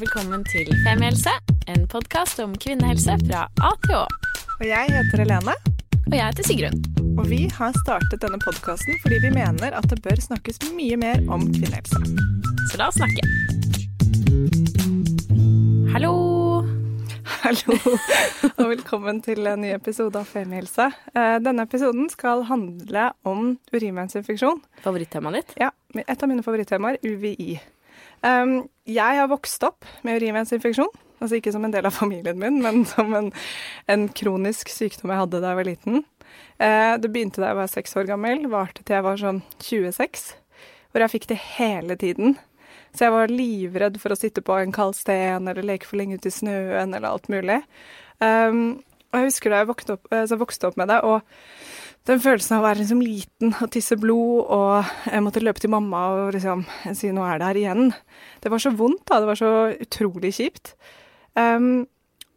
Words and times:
Og 0.00 0.06
velkommen 0.06 0.44
til 0.48 0.68
Femihelse, 0.86 1.32
en 1.68 1.82
podkast 1.92 2.38
om 2.40 2.54
kvinnehelse 2.56 3.18
fra 3.26 3.42
A 3.60 3.70
til 3.84 3.98
Å. 3.98 4.04
Og 4.60 4.62
jeg 4.64 4.92
heter 4.94 5.20
Helene, 5.20 5.52
Og 6.06 6.14
jeg 6.16 6.24
heter 6.24 6.46
Sigrun. 6.46 6.78
og 7.18 7.26
vi 7.28 7.40
har 7.52 7.74
startet 7.84 8.20
denne 8.22 8.38
podkasten 8.40 8.96
fordi 9.02 9.18
vi 9.26 9.30
mener 9.34 9.74
at 9.76 9.84
det 9.90 10.00
bør 10.02 10.16
snakkes 10.24 10.60
mye 10.72 10.96
mer 10.96 11.20
om 11.28 11.44
kvinnehelse. 11.52 12.00
Så 12.70 12.78
la 12.80 12.88
oss 12.88 12.96
snakke. 12.96 13.26
Hallo! 15.92 16.14
Hallo, 17.42 17.76
og 18.56 18.64
velkommen 18.70 19.20
til 19.24 19.46
en 19.48 19.60
ny 19.64 19.74
episode 19.74 20.16
av 20.16 20.24
Femihelse. 20.28 20.86
Eh, 21.14 21.36
Denne 21.44 21.66
episoden 21.68 22.08
skal 22.12 22.46
handle 22.48 23.10
om 23.24 23.58
urinveisinfeksjon. 23.72 24.62
Favorittemaet 24.84 25.40
ditt? 25.42 25.54
Ja, 25.60 25.70
et 26.06 26.22
av 26.22 26.28
mine 26.28 26.42
favorittemaer, 26.46 26.98
UVI. 27.04 27.58
Um, 28.26 28.68
jeg 28.88 29.20
har 29.20 29.30
vokst 29.30 29.62
opp 29.66 29.86
med 30.06 30.20
urinveisinfeksjon. 30.20 30.92
Altså 31.20 31.36
ikke 31.36 31.52
som 31.52 31.64
en 31.66 31.72
del 31.74 31.86
av 31.88 31.96
familien 31.96 32.38
min, 32.40 32.60
men 32.64 32.84
som 32.92 33.12
en, 33.16 33.30
en 33.90 34.06
kronisk 34.16 34.72
sykdom 34.72 35.12
jeg 35.12 35.22
hadde 35.22 35.40
da 35.42 35.52
jeg 35.52 35.60
var 35.60 35.68
liten. 35.68 36.04
Uh, 36.60 36.94
det 37.00 37.10
begynte 37.12 37.42
da 37.42 37.52
jeg 37.52 37.60
var 37.60 37.72
seks 37.72 37.96
år 38.00 38.10
gammel, 38.10 38.46
varte 38.52 38.84
til 38.84 38.98
jeg 38.98 39.06
var 39.06 39.20
sånn 39.20 39.42
26, 39.64 40.28
hvor 40.90 41.04
jeg 41.04 41.14
fikk 41.16 41.30
det 41.32 41.40
hele 41.56 41.96
tiden. 42.00 42.38
Så 42.96 43.06
jeg 43.06 43.14
var 43.14 43.32
livredd 43.32 43.98
for 44.02 44.12
å 44.12 44.18
sitte 44.18 44.42
på 44.42 44.56
en 44.58 44.72
kald 44.74 44.96
sten 44.98 45.46
eller 45.48 45.66
leke 45.66 45.86
for 45.86 46.00
lenge 46.00 46.18
ute 46.18 46.30
i 46.30 46.34
snøen 46.34 46.96
eller 46.96 47.12
alt 47.12 47.28
mulig. 47.30 47.60
Um, 48.18 48.80
og 49.10 49.18
jeg 49.18 49.30
husker 49.30 49.52
da 49.52 49.62
jeg 49.62 49.70
vokste 49.70 49.94
opp, 49.96 50.10
eh, 50.14 50.26
så 50.30 50.38
vokste 50.38 50.68
opp 50.68 50.76
med 50.78 50.90
det, 50.90 51.00
og 51.02 51.22
den 52.10 52.22
følelsen 52.22 52.56
av 52.56 52.64
å 52.64 52.66
være 52.66 52.82
liksom 52.82 53.04
liten 53.04 53.54
og 53.62 53.70
tisse 53.74 53.96
blod, 54.00 54.50
og 54.50 54.90
jeg 55.06 55.22
måtte 55.24 55.42
løpe 55.44 55.62
til 55.62 55.72
mamma 55.72 56.02
og 56.16 56.34
liksom 56.34 56.64
si 56.98 57.12
'nå 57.14 57.22
er 57.26 57.38
det 57.38 57.48
her 57.48 57.60
igjen', 57.62 57.94
det 58.42 58.50
var 58.50 58.58
så 58.58 58.74
vondt, 58.74 59.06
da. 59.06 59.20
Det 59.20 59.30
var 59.30 59.38
så 59.38 59.52
utrolig 59.78 60.34
kjipt. 60.34 60.74
Um, 61.38 61.86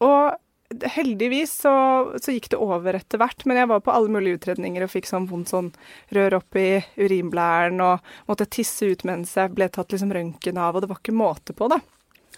og 0.04 0.38
heldigvis 0.82 1.54
så, 1.64 1.74
så 2.22 2.34
gikk 2.34 2.50
det 2.54 2.60
over 2.62 2.98
etter 2.98 3.22
hvert, 3.22 3.46
men 3.46 3.58
jeg 3.58 3.70
var 3.70 3.84
på 3.86 3.94
alle 3.94 4.10
mulige 4.14 4.40
utredninger 4.40 4.86
og 4.86 4.92
fikk 4.92 5.10
sånn 5.10 5.28
vondt 5.30 5.54
sånn 5.54 5.72
rør 6.16 6.40
opp 6.40 6.58
i 6.58 6.82
urinblæren 6.98 7.82
og 7.84 8.16
måtte 8.30 8.50
tisse 8.50 8.90
ut 8.90 9.04
mens 9.08 9.36
jeg 9.38 9.54
ble 9.54 9.70
tatt 9.70 9.94
liksom 9.94 10.14
røntgen 10.14 10.58
av, 10.58 10.76
og 10.76 10.84
det 10.84 10.90
var 10.90 11.02
ikke 11.02 11.18
måte 11.18 11.54
på, 11.58 11.70
da. 11.70 11.80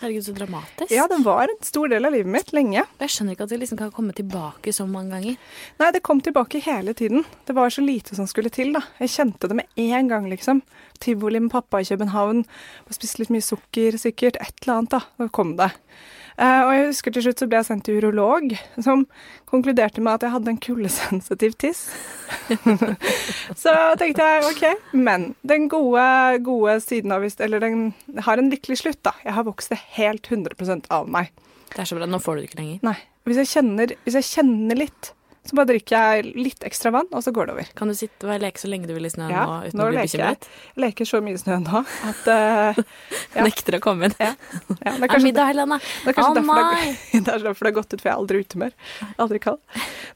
Herregud, 0.02 0.26
så 0.26 0.34
dramatisk. 0.36 0.92
Ja, 0.92 1.06
det 1.08 1.22
var 1.24 1.48
en 1.48 1.62
stor 1.64 1.88
del 1.88 2.06
av 2.06 2.12
livet 2.12 2.28
mitt 2.28 2.50
lenge. 2.52 2.82
Jeg 3.00 3.12
skjønner 3.14 3.36
ikke 3.36 3.46
at 3.48 3.54
det 3.54 3.60
liksom 3.62 3.80
kan 3.80 3.94
komme 3.96 4.16
tilbake 4.18 4.74
så 4.76 4.84
mange 4.90 5.16
ganger. 5.16 5.38
Nei, 5.80 5.92
det 5.96 6.02
kom 6.04 6.20
tilbake 6.24 6.60
hele 6.66 6.92
tiden. 6.98 7.24
Det 7.48 7.56
var 7.56 7.72
så 7.72 7.84
lite 7.86 8.18
som 8.18 8.28
skulle 8.28 8.52
til, 8.52 8.74
da. 8.76 8.84
Jeg 9.00 9.14
kjente 9.14 9.48
det 9.48 9.56
med 9.62 9.80
en 9.80 10.12
gang, 10.12 10.28
liksom. 10.32 10.60
Tivoli 11.00 11.40
med 11.40 11.54
pappa 11.54 11.80
i 11.80 11.88
København, 11.88 12.44
og 12.84 12.98
spiste 12.98 13.24
litt 13.24 13.32
mye 13.32 13.46
sukker, 13.46 13.96
sikkert. 14.02 14.42
Et 14.44 14.66
eller 14.66 14.82
annet, 14.82 14.98
da. 14.98 15.02
Da 15.24 15.30
kom 15.32 15.56
det. 15.62 15.72
Eh, 16.36 16.62
og 16.66 16.72
jeg 16.76 16.88
husker 16.90 17.16
til 17.16 17.24
slutt 17.26 17.42
så 17.42 17.48
ble 17.48 17.60
jeg 17.62 17.68
sendt 17.70 17.86
til 17.88 18.02
urolog, 18.02 18.52
som 18.84 19.06
konkluderte 19.48 20.04
med 20.04 20.18
at 20.18 20.26
jeg 20.26 20.34
hadde 20.34 20.52
en 20.52 20.62
kuldesensitiv 20.66 21.56
tiss. 21.64 21.86
så 23.64 23.74
tenkte 24.00 24.28
jeg 24.28 24.46
OK, 24.50 24.64
men 24.98 25.30
den 25.48 25.70
gode, 25.72 26.04
gode 26.44 26.80
siden 26.84 27.14
av 27.16 27.24
Eller 27.24 27.64
den 27.64 27.94
har 28.28 28.42
en 28.42 28.52
lykkelig 28.52 28.82
slutt, 28.82 29.02
da. 29.08 29.16
Jeg 29.24 29.38
har 29.38 29.48
vokst 29.48 29.72
det 29.72 29.80
helt 29.96 30.28
100% 30.28 30.92
av 30.92 31.08
meg. 31.12 31.32
Det 31.72 31.84
er 31.84 31.88
så 31.88 31.98
bra. 31.98 32.08
Nå 32.10 32.20
får 32.24 32.36
du 32.36 32.42
det 32.42 32.50
ikke 32.50 32.62
lenger. 32.62 32.82
Nei. 32.92 32.98
Hvis 33.26 33.40
jeg 33.42 33.52
kjenner, 33.56 33.96
hvis 34.06 34.20
jeg 34.20 34.28
kjenner 34.28 34.78
litt, 34.78 35.14
så 35.46 35.58
bare 35.58 35.70
drikker 35.70 35.96
jeg 35.96 36.32
litt 36.36 36.64
ekstra 36.66 36.92
vann, 36.96 37.10
og 37.14 37.22
så 37.22 37.32
går 37.36 37.50
det 37.50 37.54
over. 37.56 37.68
Kan 37.78 37.92
du 37.92 37.96
sitte 37.98 38.26
og 38.26 38.42
leke 38.42 38.62
så 38.62 38.70
lenge 38.72 38.90
du 38.90 38.96
vil 38.96 39.06
i 39.06 39.12
snøen 39.14 39.34
Ja, 39.34 39.44
nå 39.46 39.58
uten 39.70 39.78
nå 39.82 39.86
å 39.86 39.92
bli 39.94 40.02
bekymret? 40.02 40.48
Jeg 40.74 40.84
leker 40.86 41.10
så 41.10 41.22
mye 41.26 41.42
snøen 41.42 41.68
nå 41.68 41.82
at 42.12 42.30
uh, 42.32 42.80
ja. 43.36 43.46
Nekter 43.46 43.78
å 43.78 43.82
komme 43.84 44.10
inn. 44.10 44.16
ja, 44.22 44.32
ja, 44.34 44.96
det 44.96 44.96
er 44.96 45.12
kanskje, 45.12 45.26
middag, 45.28 45.52
Helene? 45.52 45.78
det 45.84 46.14
er 46.14 46.18
kanskje 46.18 46.32
oh, 46.32 46.40
derfor, 46.40 46.64
det, 46.64 46.80
er- 46.82 47.26
det 47.28 47.36
er 47.36 47.46
derfor 47.50 47.70
det 47.70 47.72
har 47.74 47.78
gått 47.82 47.94
ut, 47.94 48.00
for 48.00 48.10
jeg 48.10 48.16
er 48.16 48.24
aldri 48.24 48.42
ute 48.46 48.64
mer. 48.66 48.74
Aldri 49.22 49.44
kald. 49.46 49.62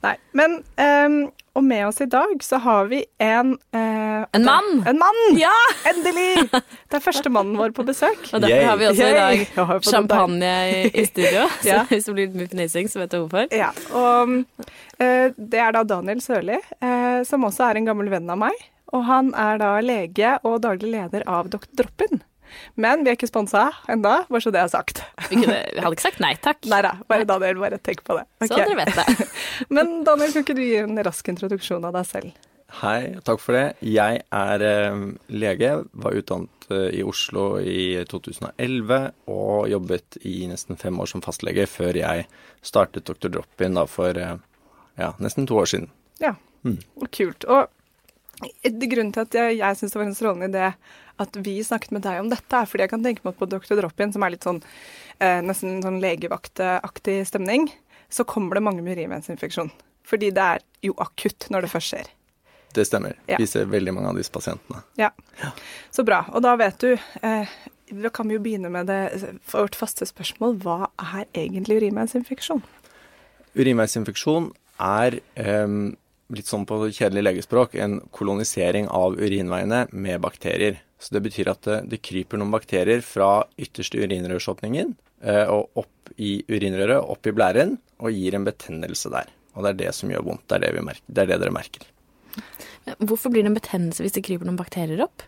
Nei. 0.05 0.15
Men 0.41 0.57
ehm, 0.81 1.19
Og 1.59 1.63
med 1.67 1.81
oss 1.89 1.99
i 1.99 2.07
dag 2.07 2.39
så 2.43 2.55
har 2.63 2.85
vi 2.87 3.01
en 3.19 3.49
eh, 3.75 4.21
En 4.37 4.45
mann! 4.45 4.69
En 4.87 4.99
mann! 4.99 5.17
Ja! 5.35 5.51
Endelig! 5.91 6.47
Det 6.53 6.99
er 6.99 7.03
første 7.03 7.31
mannen 7.33 7.57
vår 7.59 7.73
på 7.75 7.83
besøk. 7.87 8.21
Og 8.31 8.39
derfor 8.45 8.63
har 8.69 8.79
vi 8.79 8.87
også 8.87 9.09
i 9.09 9.17
dag 9.17 9.83
champagne 9.83 10.53
i, 10.71 10.77
i 11.01 11.03
studio. 11.09 11.49
Så 11.65 11.81
hvis 11.91 12.07
det 12.07 12.15
blir 12.15 12.37
mye 12.39 12.51
fnising, 12.53 12.87
så 12.91 13.01
vet 13.03 13.11
du 13.11 13.19
hvorfor. 13.25 13.51
Ja, 13.51 13.73
og 13.91 14.37
eh, 15.03 15.35
det 15.35 15.59
er 15.59 15.75
da 15.75 15.83
Daniel 15.87 16.23
Sørli, 16.23 16.61
eh, 16.79 17.19
som 17.27 17.43
også 17.47 17.67
er 17.67 17.81
en 17.81 17.91
gammel 17.91 18.11
venn 18.13 18.31
av 18.31 18.39
meg. 18.47 18.55
Og 18.95 19.03
han 19.05 19.33
er 19.37 19.59
da 19.61 19.75
lege 19.83 20.37
og 20.47 20.61
daglig 20.63 20.95
leder 20.95 21.27
av 21.29 21.51
Dr. 21.51 21.67
Droppen. 21.75 22.23
Men 22.79 23.03
vi 23.05 23.11
er 23.11 23.17
ikke 23.17 23.29
sponsa 23.29 23.67
enda, 23.91 24.23
bare 24.29 24.41
så 24.43 24.51
det 24.53 24.61
er 24.63 24.71
sagt. 24.71 25.01
Vi, 25.29 25.37
kunne, 25.41 25.57
vi 25.73 25.81
hadde 25.83 25.95
ikke 25.97 26.07
sagt 26.07 26.21
nei 26.23 26.33
takk. 26.41 26.61
Nei 26.73 26.81
da, 26.85 26.95
bare 27.09 27.25
Daniel, 27.29 27.59
bare 27.61 27.79
tenk 27.83 28.03
på 28.07 28.17
det. 28.19 28.25
Så 28.47 28.53
Ok. 28.57 28.61
dere 28.65 28.77
vet 28.81 28.95
det. 28.99 29.27
Men 29.75 29.99
Daniel, 30.07 30.31
kan 30.35 30.45
ikke 30.45 30.55
du 30.57 30.63
gi 30.65 30.77
en 30.83 30.99
rask 31.05 31.27
introduksjon 31.33 31.85
av 31.89 31.95
deg 31.99 32.07
selv? 32.09 32.45
Hei, 32.83 33.15
takk 33.25 33.39
for 33.41 33.57
det. 33.57 33.63
Jeg 33.81 34.19
er 34.29 34.61
eh, 34.61 34.99
lege, 35.33 35.71
var 35.97 36.13
utdannet 36.19 36.67
eh, 36.69 36.99
i 36.99 37.01
Oslo 37.01 37.55
i 37.57 38.03
2011 38.05 38.99
og 39.33 39.65
jobbet 39.71 40.19
i 40.29 40.43
nesten 40.51 40.77
fem 40.77 40.99
år 41.01 41.09
som 41.09 41.23
fastlege 41.25 41.65
før 41.65 41.97
jeg 41.97 42.27
startet 42.61 43.09
Dr. 43.09 43.31
Drop-in 43.33 43.79
for 43.89 44.13
eh, 44.21 44.35
ja, 45.01 45.09
nesten 45.17 45.49
to 45.49 45.57
år 45.57 45.71
siden. 45.73 45.89
Ja, 46.21 46.35
og 46.67 47.09
kult. 47.15 47.47
Og 47.49 47.73
det 48.63 48.87
grunnen 48.91 49.11
til 49.15 49.25
at 49.25 49.35
jeg, 49.35 49.57
jeg 49.59 49.79
syns 49.79 49.95
det 49.95 49.99
var 49.99 50.05
en 50.11 50.15
strålende 50.15 50.49
idé 50.53 50.69
at 51.21 51.37
vi 51.45 51.57
snakket 51.65 51.93
med 51.95 52.05
deg 52.05 52.21
om 52.21 52.31
dette, 52.31 52.55
er 52.55 52.69
fordi 52.69 52.85
jeg 52.85 52.93
kan 52.93 53.03
tenke 53.05 53.25
meg 53.25 53.35
at 53.35 53.41
på 53.41 53.49
Dr. 53.51 53.75
Drop-in, 53.79 54.13
som 54.15 54.25
er 54.25 54.33
litt 54.35 54.47
sånn 54.47 54.61
eh, 55.19 55.39
nesten 55.45 55.81
sånn 55.85 55.99
legevaktaktig 56.03 57.21
stemning, 57.29 57.69
så 58.09 58.25
kommer 58.27 58.57
det 58.57 58.65
mange 58.65 58.83
med 58.85 58.97
urinveisinfeksjon. 58.97 59.71
Fordi 60.09 60.31
det 60.33 60.45
er 60.55 60.63
jo 60.85 60.95
akutt 61.01 61.49
når 61.53 61.65
det 61.65 61.73
først 61.73 61.93
skjer. 61.93 62.13
Det 62.73 62.85
stemmer. 62.85 63.17
Ja. 63.29 63.37
Vi 63.41 63.47
ser 63.49 63.69
veldig 63.69 63.93
mange 63.93 64.11
av 64.11 64.17
disse 64.17 64.33
pasientene. 64.33 64.83
Ja. 64.97 65.11
Så 65.93 66.05
bra. 66.05 66.23
Og 66.33 66.43
da 66.45 66.53
vet 66.59 66.77
du 66.83 66.91
eh, 66.93 67.53
Da 67.89 68.11
kan 68.13 68.29
vi 68.29 68.35
jo 68.37 68.41
begynne 68.45 68.69
med 68.69 68.85
det 68.89 68.99
for 69.41 69.65
vårt 69.65 69.77
faste 69.77 70.05
spørsmål. 70.05 70.59
Hva 70.61 70.91
er 71.01 71.25
egentlig 71.33 71.79
urinveisinfeksjon? 71.81 72.61
Urinveisinfeksjon 73.57 74.51
er 74.85 75.17
eh, 75.41 75.73
litt 76.37 76.49
sånn 76.49 76.67
på 76.69 76.83
kjedelig 76.93 77.25
legespråk 77.25 77.73
en 77.81 77.97
kolonisering 78.15 78.89
av 78.93 79.17
urinveiene 79.17 79.87
med 79.91 80.21
bakterier. 80.21 80.77
Så 80.99 81.15
det 81.15 81.23
betyr 81.23 81.51
at 81.53 81.63
det, 81.67 81.77
det 81.93 82.01
kryper 82.03 82.39
noen 82.39 82.51
bakterier 82.51 83.03
fra 83.05 83.45
ytterste 83.59 84.01
urinrørsåpningen 84.01 84.91
eh, 85.23 85.45
og 85.47 85.79
opp 85.79 86.11
i 86.19 86.41
urinrøret, 86.49 86.99
opp 86.99 87.29
i 87.29 87.33
blæren, 87.35 87.77
og 88.03 88.15
gir 88.15 88.35
en 88.35 88.47
betennelse 88.47 89.11
der. 89.13 89.31
Og 89.55 89.63
det 89.63 89.71
er 89.71 89.79
det 89.85 89.95
som 89.95 90.11
gjør 90.11 90.25
vondt. 90.27 90.45
Det 90.47 90.57
er 90.57 90.65
det, 90.65 90.73
vi 90.75 90.83
merker. 90.89 91.07
Det, 91.07 91.23
er 91.23 91.31
det 91.31 91.39
dere 91.43 91.55
merker. 91.55 91.87
Hvorfor 92.99 93.31
blir 93.31 93.45
det 93.45 93.51
en 93.51 93.57
betennelse 93.57 94.03
hvis 94.03 94.15
det 94.17 94.25
kryper 94.27 94.47
noen 94.47 94.59
bakterier 94.59 95.03
opp? 95.05 95.23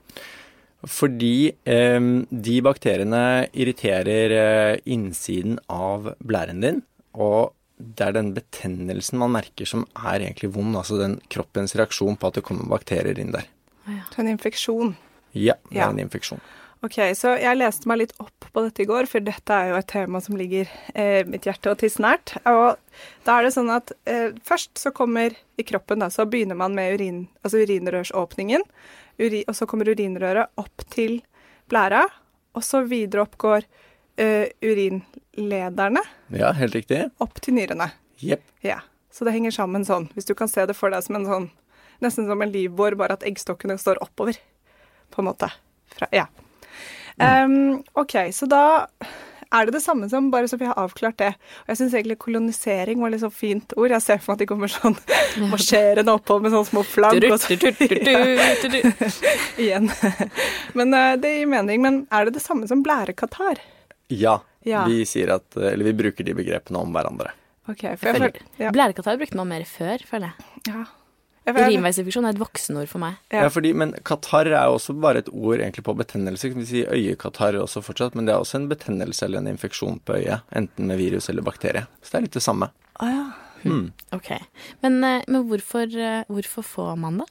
Fordi 0.91 1.51
eh, 1.69 2.03
de 2.47 2.57
bakteriene 2.65 3.23
irriterer 3.53 4.35
eh, 4.35 4.83
innsiden 4.91 5.59
av 5.71 6.13
blæren 6.19 6.63
din, 6.63 6.81
og 7.15 7.53
det 7.81 8.07
er 8.07 8.17
den 8.17 8.33
betennelsen 8.35 9.21
man 9.21 9.33
merker 9.37 9.69
som 9.69 9.85
er 9.97 10.21
egentlig 10.21 10.51
vond, 10.53 10.75
altså 10.77 10.99
den 10.99 11.15
kroppens 11.33 11.73
reaksjon 11.77 12.17
på 12.19 12.29
at 12.29 12.37
det 12.37 12.45
kommer 12.45 12.69
bakterier 12.69 13.17
inn 13.21 13.33
der. 13.33 13.47
Så 14.11 14.21
en 14.21 14.29
infeksjon. 14.29 14.93
Ja, 15.33 15.53
det 15.69 15.77
Ja. 15.77 15.87
er 15.87 15.89
en 15.93 15.99
infeksjon. 15.99 16.39
Ok, 16.83 16.95
så 17.13 17.35
jeg 17.39 17.57
leste 17.59 17.85
meg 17.85 17.99
litt 17.99 18.13
opp 18.19 18.45
på 18.53 18.63
dette 18.65 18.81
i 18.81 18.85
går, 18.89 19.05
for 19.05 19.19
dette 19.21 19.51
er 19.53 19.69
jo 19.69 19.75
et 19.77 19.87
tema 19.87 20.19
som 20.19 20.35
ligger 20.35 20.67
eh, 20.95 21.23
mitt 21.29 21.43
hjerte 21.45 21.69
og 21.69 21.77
tiss 21.77 21.99
nært. 22.01 22.33
Og 22.49 22.75
da 23.23 23.35
er 23.37 23.43
det 23.43 23.53
sånn 23.53 23.69
at 23.69 23.91
eh, 24.09 24.31
først 24.43 24.79
så 24.81 24.89
kommer 24.91 25.29
i 25.61 25.63
kroppen, 25.63 25.99
da, 25.99 26.07
så 26.09 26.25
begynner 26.25 26.57
man 26.57 26.73
med 26.73 26.95
urin, 26.97 27.27
altså 27.45 27.61
urinrørsåpningen, 27.61 28.63
uri, 29.21 29.43
og 29.47 29.53
så 29.55 29.67
kommer 29.69 29.85
urinrøret 29.93 30.49
opp 30.57 30.81
til 30.89 31.21
blæra, 31.69 32.07
og 32.57 32.63
så 32.65 32.81
videre 32.89 33.21
opp 33.27 33.37
går 33.37 33.61
eh, 34.17 34.49
urinlederne 35.37 36.01
Ja, 36.33 36.51
helt 36.51 36.73
riktig. 36.75 37.11
opp 37.19 37.39
til 37.41 37.53
nyrene. 37.55 37.91
Jepp. 38.21 38.41
Ja, 38.65 38.79
så 39.11 39.25
det 39.25 39.33
henger 39.33 39.51
sammen 39.55 39.85
sånn, 39.85 40.09
hvis 40.15 40.25
du 40.25 40.33
kan 40.37 40.47
se 40.49 40.65
det 40.65 40.75
for 40.77 40.89
deg 40.93 41.03
som 41.05 41.15
en 41.17 41.25
sånn, 41.29 41.49
nesten 42.01 42.27
som 42.27 42.41
en 42.41 42.51
livbår, 42.51 42.95
bare 42.97 43.13
at 43.17 43.23
eggstokkene 43.27 43.77
står 43.81 44.01
oppover, 44.01 44.37
på 45.11 45.21
en 45.23 45.29
måte. 45.31 45.49
Fra, 45.97 46.07
ja. 46.15 46.27
Um, 47.21 47.81
ok, 47.99 48.13
så 48.33 48.47
da 48.49 48.61
er 49.51 49.67
det 49.67 49.73
det 49.75 49.81
samme 49.83 50.07
som, 50.09 50.29
bare 50.31 50.47
så 50.47 50.55
vi 50.57 50.65
har 50.69 50.77
avklart 50.79 51.17
det. 51.19 51.33
Og 51.65 51.73
jeg 51.73 51.77
syns 51.81 51.93
egentlig 51.97 52.15
kolonisering 52.23 53.01
var 53.03 53.11
litt 53.11 53.19
så 53.21 53.27
fint 53.35 53.73
ord. 53.75 53.91
Jeg 53.91 54.01
ser 54.05 54.21
for 54.23 54.31
meg 54.31 54.37
at 54.39 54.43
de 54.45 54.47
kommer 54.47 54.71
sånn 54.71 54.95
marsjerende 55.51 56.13
opphold 56.15 56.45
med 56.45 56.53
sånne 56.55 56.69
små 56.71 56.83
flagg. 56.87 57.19
og 57.27 57.35
så- 57.43 57.51
Igjen. 59.61 59.91
Men 60.73 60.93
eh, 60.95 61.17
det 61.19 61.33
gir 61.35 61.51
mening. 61.51 61.81
Men 61.83 61.99
er 62.11 62.25
det 62.29 62.33
det 62.39 62.43
samme 62.45 62.67
som 62.71 62.79
blærekatar? 62.85 63.59
Ja, 64.07 64.39
Ja. 64.63 64.83
vi 64.85 65.01
sier 65.09 65.31
at 65.35 65.55
Eller 65.57 65.83
vi 65.87 65.93
bruker 65.97 66.23
de 66.23 66.33
begrepene 66.37 66.77
om 66.79 66.91
hverandre. 66.93 67.31
Ok, 67.69 67.83
for 67.97 68.07
jeg 68.07 68.15
føler 68.17 68.31
ja. 68.59 68.71
Blærekatarr 68.73 69.17
brukte 69.21 69.37
man 69.39 69.47
mer 69.51 69.63
før, 69.69 69.97
føler 70.07 70.31
jeg. 70.31 70.35
ja. 70.71 70.81
Urinveisinfeksjon 71.49 72.27
er 72.27 72.35
et 72.35 72.41
voksenord 72.41 72.89
for 72.91 73.01
meg. 73.01 73.17
Ja. 73.33 73.45
Ja. 73.45 73.49
fordi, 73.49 73.73
Men 73.73 73.95
katarr 74.05 74.51
er 74.51 74.69
jo 74.69 74.77
også 74.77 74.93
bare 75.01 75.23
et 75.23 75.31
ord 75.31 75.57
egentlig 75.57 75.83
på 75.87 75.95
betennelse. 75.97 76.51
Vi 76.53 76.67
sier 76.69 76.93
øyekatarr 76.93 77.57
også 77.61 77.81
fortsatt, 77.81 78.15
men 78.15 78.27
det 78.27 78.35
er 78.35 78.43
også 78.43 78.59
en 78.59 78.69
betennelse 78.69 79.25
eller 79.25 79.41
en 79.41 79.49
infeksjon 79.53 79.99
på 80.05 80.19
øyet. 80.19 80.45
Enten 80.53 80.87
med 80.87 81.01
virus 81.01 81.29
eller 81.29 81.41
bakterie. 81.41 81.87
Så 82.01 82.13
det 82.13 82.19
er 82.19 82.27
litt 82.27 82.37
det 82.37 82.45
samme. 82.45 82.69
Å 83.01 83.09
ja. 83.09 83.25
Mm. 83.63 83.91
Ok. 84.13 84.31
Men, 84.81 85.03
eh, 85.03 85.21
men 85.27 85.47
hvorfor, 85.49 85.85
eh, 85.97 86.23
hvorfor 86.29 86.65
får 86.65 86.95
man 86.97 87.21
det? 87.21 87.27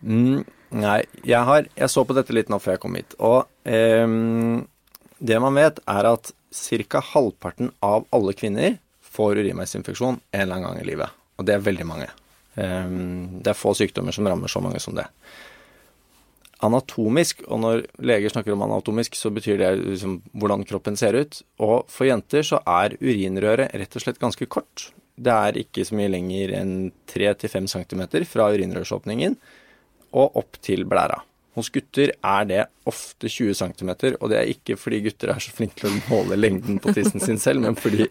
Mm, 0.00 0.44
nei, 0.70 1.02
jeg, 1.24 1.42
har, 1.44 1.66
jeg 1.76 1.90
så 1.90 2.04
på 2.04 2.14
dette 2.16 2.32
litt 2.32 2.48
nå 2.48 2.60
før 2.62 2.76
jeg 2.76 2.82
kom 2.84 2.94
hit, 2.94 3.16
og 3.18 3.48
eh, 3.66 4.06
det 5.18 5.40
man 5.42 5.58
vet 5.58 5.80
er 5.90 6.08
at 6.12 6.30
ca. 6.54 7.00
halvparten 7.00 7.72
av 7.82 8.06
alle 8.14 8.32
kvinner 8.32 8.78
får 9.02 9.42
urinveisinfeksjon 9.42 10.20
en 10.20 10.40
eller 10.40 10.54
annen 10.54 10.68
gang 10.68 10.80
i 10.80 10.86
livet. 10.86 11.10
Og 11.38 11.46
det 11.46 11.56
er 11.56 11.64
veldig 11.64 11.86
mange. 11.88 12.08
Ehm, 12.58 13.38
det 13.42 13.52
er 13.52 13.58
få 13.58 13.74
sykdommer 13.76 14.14
som 14.14 14.26
rammer 14.28 14.50
så 14.50 14.62
mange 14.64 14.80
som 14.82 14.96
det. 14.98 15.06
Anatomisk, 16.66 17.44
og 17.46 17.60
når 17.62 17.84
leger 18.02 18.32
snakker 18.34 18.56
om 18.56 18.64
anatomisk, 18.66 19.14
så 19.14 19.30
betyr 19.30 19.60
det 19.60 19.70
liksom 19.78 20.18
hvordan 20.34 20.66
kroppen 20.66 20.98
ser 20.98 21.14
ut. 21.14 21.42
Og 21.62 21.86
for 21.92 22.08
jenter 22.08 22.42
så 22.46 22.58
er 22.66 22.98
urinrøret 22.98 23.76
rett 23.78 23.94
og 23.94 24.02
slett 24.02 24.18
ganske 24.22 24.48
kort. 24.50 24.88
Det 25.18 25.34
er 25.34 25.60
ikke 25.62 25.86
så 25.86 25.94
mye 25.98 26.10
lenger 26.10 26.54
enn 26.58 26.74
3-5 27.10 27.70
cm 27.70 28.04
fra 28.26 28.50
urinrørsåpningen 28.54 29.38
og 30.18 30.38
opp 30.40 30.58
til 30.64 30.86
blæra. 30.88 31.20
Hos 31.58 31.72
gutter 31.74 32.12
er 32.14 32.44
det 32.46 32.60
ofte 32.86 33.26
20 33.26 33.56
cm, 33.58 33.90
og 34.20 34.28
det 34.30 34.36
er 34.38 34.50
ikke 34.52 34.76
fordi 34.78 35.00
gutter 35.08 35.32
er 35.32 35.42
så 35.42 35.54
flinke 35.54 35.80
til 35.80 35.90
å 35.90 36.02
måle 36.06 36.38
lengden 36.38 36.78
på 36.82 36.94
tissen 36.94 37.22
sin 37.22 37.40
selv, 37.42 37.64
men 37.64 37.78
fordi 37.78 38.06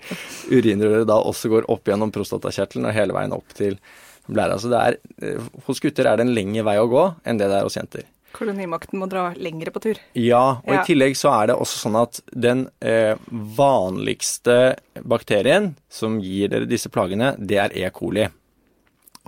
urinrøret 0.51 1.07
da 1.07 1.19
også 1.19 1.51
går 1.53 1.69
opp 1.71 1.87
gjennom 1.87 2.11
prostatakjertelen 2.15 2.89
og 2.89 2.95
hele 2.95 3.15
veien 3.15 3.35
opp 3.35 3.55
til 3.55 3.79
blæra. 4.29 4.59
Så 4.59 4.69
det 4.71 4.79
er, 4.83 4.97
eh, 5.21 5.49
hos 5.67 5.79
gutter 5.83 6.05
er 6.07 6.17
det 6.17 6.27
en 6.27 6.35
lengre 6.35 6.63
vei 6.67 6.77
å 6.81 6.87
gå 6.91 7.03
enn 7.25 7.37
det 7.39 7.47
det 7.49 7.59
er 7.59 7.63
hos 7.67 7.77
jenter. 7.79 8.03
Kolonimakten 8.37 8.99
må 8.99 9.07
dra 9.09 9.31
lengre 9.39 9.71
på 9.73 9.81
tur. 9.81 9.97
Ja, 10.13 10.59
og 10.61 10.67
Ja. 10.73 10.81
i 10.81 10.85
tillegg 10.85 11.15
så 11.17 11.31
er 11.41 11.47
det 11.47 11.55
også 11.57 11.79
sånn 11.87 11.95
at 12.01 12.19
den 12.35 12.67
eh, 12.81 13.15
vanligste 13.57 14.75
bakterien 15.07 15.75
som 15.89 16.19
gir 16.21 16.49
dere 16.51 16.67
disse 16.69 16.89
plagene, 16.93 17.35
det 17.39 17.57
er 17.57 17.71
E. 17.77 17.89
coli. 17.95 18.27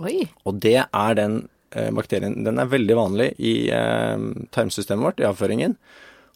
Oi. 0.00 0.28
Og 0.46 0.60
det 0.60 0.76
er 0.86 1.14
den 1.18 1.48
eh, 1.72 1.90
bakterien 1.90 2.38
Den 2.44 2.58
er 2.58 2.66
veldig 2.70 2.96
vanlig 2.96 3.28
i 3.38 3.54
eh, 3.70 4.16
tarmsystemet 4.54 5.04
vårt, 5.04 5.20
i 5.20 5.28
avføringen. 5.28 5.76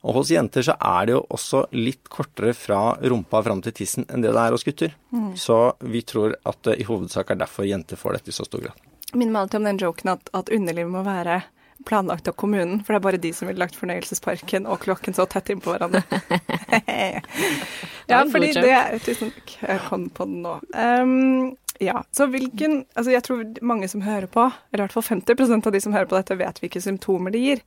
Og 0.04 0.18
hos 0.18 0.30
jenter 0.34 0.64
så 0.66 0.74
er 0.76 1.08
det 1.08 1.14
jo 1.14 1.22
også 1.32 1.62
litt 1.72 2.10
kortere 2.12 2.52
fra 2.56 2.80
rumpa 3.00 3.40
fram 3.46 3.62
til 3.64 3.72
tissen 3.72 4.04
enn 4.12 4.24
det 4.24 4.34
det 4.36 4.42
er 4.42 4.52
hos 4.52 4.66
gutter. 4.66 4.92
Så 5.40 5.58
vi 5.80 6.02
tror 6.04 6.36
at 6.44 6.60
det 6.68 6.76
i 6.82 6.84
hovedsak 6.88 7.32
er 7.32 7.40
derfor 7.40 7.64
jenter 7.64 7.96
får 7.96 8.18
dette 8.18 8.34
i 8.34 8.36
så 8.36 8.44
stor 8.44 8.66
grad. 8.66 8.84
Minner 9.14 9.32
meg 9.32 9.46
alltid 9.46 9.60
om 9.62 9.68
den 9.70 9.80
joken 9.80 10.12
at, 10.12 10.30
at 10.36 10.52
underlivet 10.52 10.92
må 10.92 11.04
være 11.06 11.40
planlagt 11.88 12.28
av 12.30 12.36
kommunen, 12.40 12.80
for 12.84 12.94
det 12.94 13.00
er 13.00 13.06
bare 13.08 13.20
de 13.20 13.32
som 13.36 13.48
ville 13.50 13.60
lagt 13.60 13.76
fornøyelsesparken 13.76 14.68
og 14.70 14.82
klokken 14.86 15.16
så 15.16 15.26
tett 15.30 15.50
innpå 15.52 15.74
hverandre. 15.74 16.04
Ja, 18.06 18.24
fordi 18.28 18.52
det 18.52 18.68
er 18.68 18.98
Tusen 19.00 19.30
takk. 19.32 19.54
Jeg 19.62 19.82
kom 19.88 20.08
på 20.12 20.26
den 20.28 20.42
nå. 20.44 20.58
Um, 20.76 21.54
ja, 21.82 22.02
så 22.14 22.26
hvilken 22.30 22.84
Altså, 22.94 23.10
jeg 23.14 23.24
tror 23.26 23.42
mange 23.64 23.88
som 23.90 24.04
hører 24.04 24.28
på, 24.30 24.44
eller 24.72 24.84
i 24.84 24.86
hvert 24.86 24.96
fall 24.96 25.06
50% 25.24 25.68
av 25.68 25.74
de 25.74 25.80
som 25.82 25.96
hører 25.96 26.10
på 26.10 26.18
dette, 26.18 26.36
vet 26.38 26.60
hvilke 26.62 26.82
symptomer 26.84 27.34
det 27.34 27.42
gir. 27.42 27.64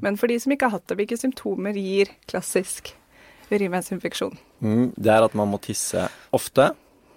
Men 0.00 0.18
for 0.20 0.30
de 0.30 0.38
som 0.40 0.54
ikke 0.54 0.70
har 0.70 0.78
hatt 0.78 0.88
det, 0.88 0.98
hvilke 1.00 1.18
symptomer 1.20 1.76
gir 1.76 2.12
klassisk 2.30 2.94
urinveisinfeksjon? 3.50 4.38
Mm, 4.62 4.86
det 4.96 5.12
er 5.12 5.26
at 5.26 5.34
man 5.34 5.50
må 5.50 5.58
tisse 5.62 6.06
ofte, 6.36 6.70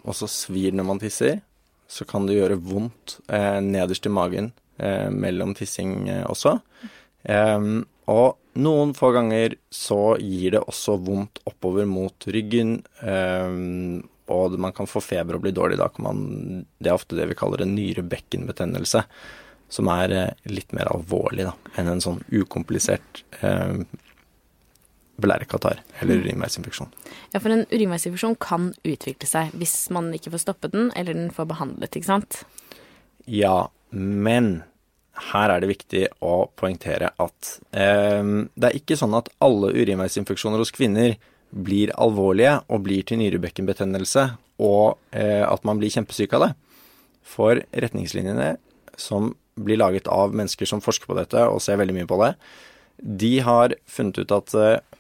og 0.04 0.18
så 0.18 0.30
svir 0.32 0.76
når 0.76 0.90
man 0.90 1.02
tisser. 1.02 1.42
Så 1.88 2.08
kan 2.10 2.26
det 2.26 2.40
gjøre 2.40 2.58
vondt 2.58 3.20
eh, 3.30 3.62
nederst 3.62 4.08
i 4.10 4.12
magen 4.12 4.52
eh, 4.78 5.10
mellom 5.10 5.54
tissing 5.58 6.08
eh, 6.10 6.24
også. 6.30 6.58
Em, 7.24 7.84
og 8.12 8.60
noen 8.60 8.92
få 8.98 9.12
ganger 9.16 9.56
så 9.74 10.16
gir 10.22 10.58
det 10.58 10.64
også 10.64 10.98
vondt 11.02 11.42
oppover 11.50 11.88
mot 11.90 12.28
ryggen. 12.28 12.82
em, 13.02 14.04
og 14.32 14.56
man 14.60 14.72
kan 14.72 14.88
få 14.88 15.02
feber 15.04 15.36
og 15.36 15.44
bli 15.44 15.52
dårlig. 15.52 15.78
Da 15.78 15.90
kan 15.92 16.06
man 16.06 16.66
Det 16.80 16.90
er 16.90 16.96
ofte 16.96 17.16
det 17.16 17.28
vi 17.28 17.36
kaller 17.36 17.62
en 17.62 17.76
nyrebekkenbetennelse. 17.76 19.04
Som 19.70 19.88
er 19.88 20.12
eh, 20.12 20.34
litt 20.46 20.72
mer 20.74 20.92
alvorlig 20.92 21.48
da, 21.48 21.54
enn 21.78 21.90
en 21.90 22.02
sånn 22.04 22.22
ukomplisert 22.30 23.24
eh, 23.42 23.82
blærekatarr 25.24 25.82
eller 26.02 26.22
urinveisinfeksjon. 26.22 26.92
Ja, 27.34 27.40
for 27.40 27.54
en 27.54 27.66
urinveisinfeksjon 27.72 28.38
kan 28.42 28.72
utvikle 28.84 29.30
seg 29.30 29.54
hvis 29.58 29.90
man 29.94 30.12
ikke 30.14 30.34
får 30.34 30.44
stoppet 30.46 30.76
den, 30.76 30.92
eller 30.98 31.18
den 31.18 31.32
får 31.34 31.50
behandlet, 31.50 31.98
ikke 31.98 32.12
sant? 32.12 32.44
Ja, 33.26 33.72
men 33.94 34.64
her 35.32 35.52
er 35.54 35.62
det 35.62 35.70
viktig 35.70 36.08
å 36.26 36.48
poengtere 36.58 37.12
at 37.22 37.52
eh, 37.78 38.24
det 38.58 38.70
er 38.70 38.80
ikke 38.80 38.98
sånn 38.98 39.14
at 39.18 39.30
alle 39.46 39.70
urinveisinfeksjoner 39.76 40.62
hos 40.62 40.74
kvinner 40.74 41.16
blir 41.54 41.94
alvorlige 42.02 42.58
og 42.74 42.82
blir 42.88 43.06
til 43.06 43.22
nyrebekkenbetennelse, 43.22 44.26
og 44.64 44.98
eh, 45.14 45.44
at 45.46 45.66
man 45.68 45.78
blir 45.82 45.94
kjempesyk 45.94 46.34
av 46.38 46.48
det. 46.48 46.52
For 47.24 47.62
retningslinjene 47.72 48.56
som 49.00 49.32
blir 49.54 49.78
laget 49.78 50.10
av 50.10 50.34
mennesker 50.34 50.68
som 50.70 50.82
forsker 50.82 51.10
på 51.10 51.18
dette 51.18 51.46
og 51.46 51.62
ser 51.62 51.78
veldig 51.78 52.00
mye 52.00 52.10
på 52.10 52.18
det, 52.24 52.34
de 52.98 53.34
har 53.46 53.76
funnet 53.90 54.18
ut 54.22 54.34
at 54.34 54.58
eh, 54.58 54.98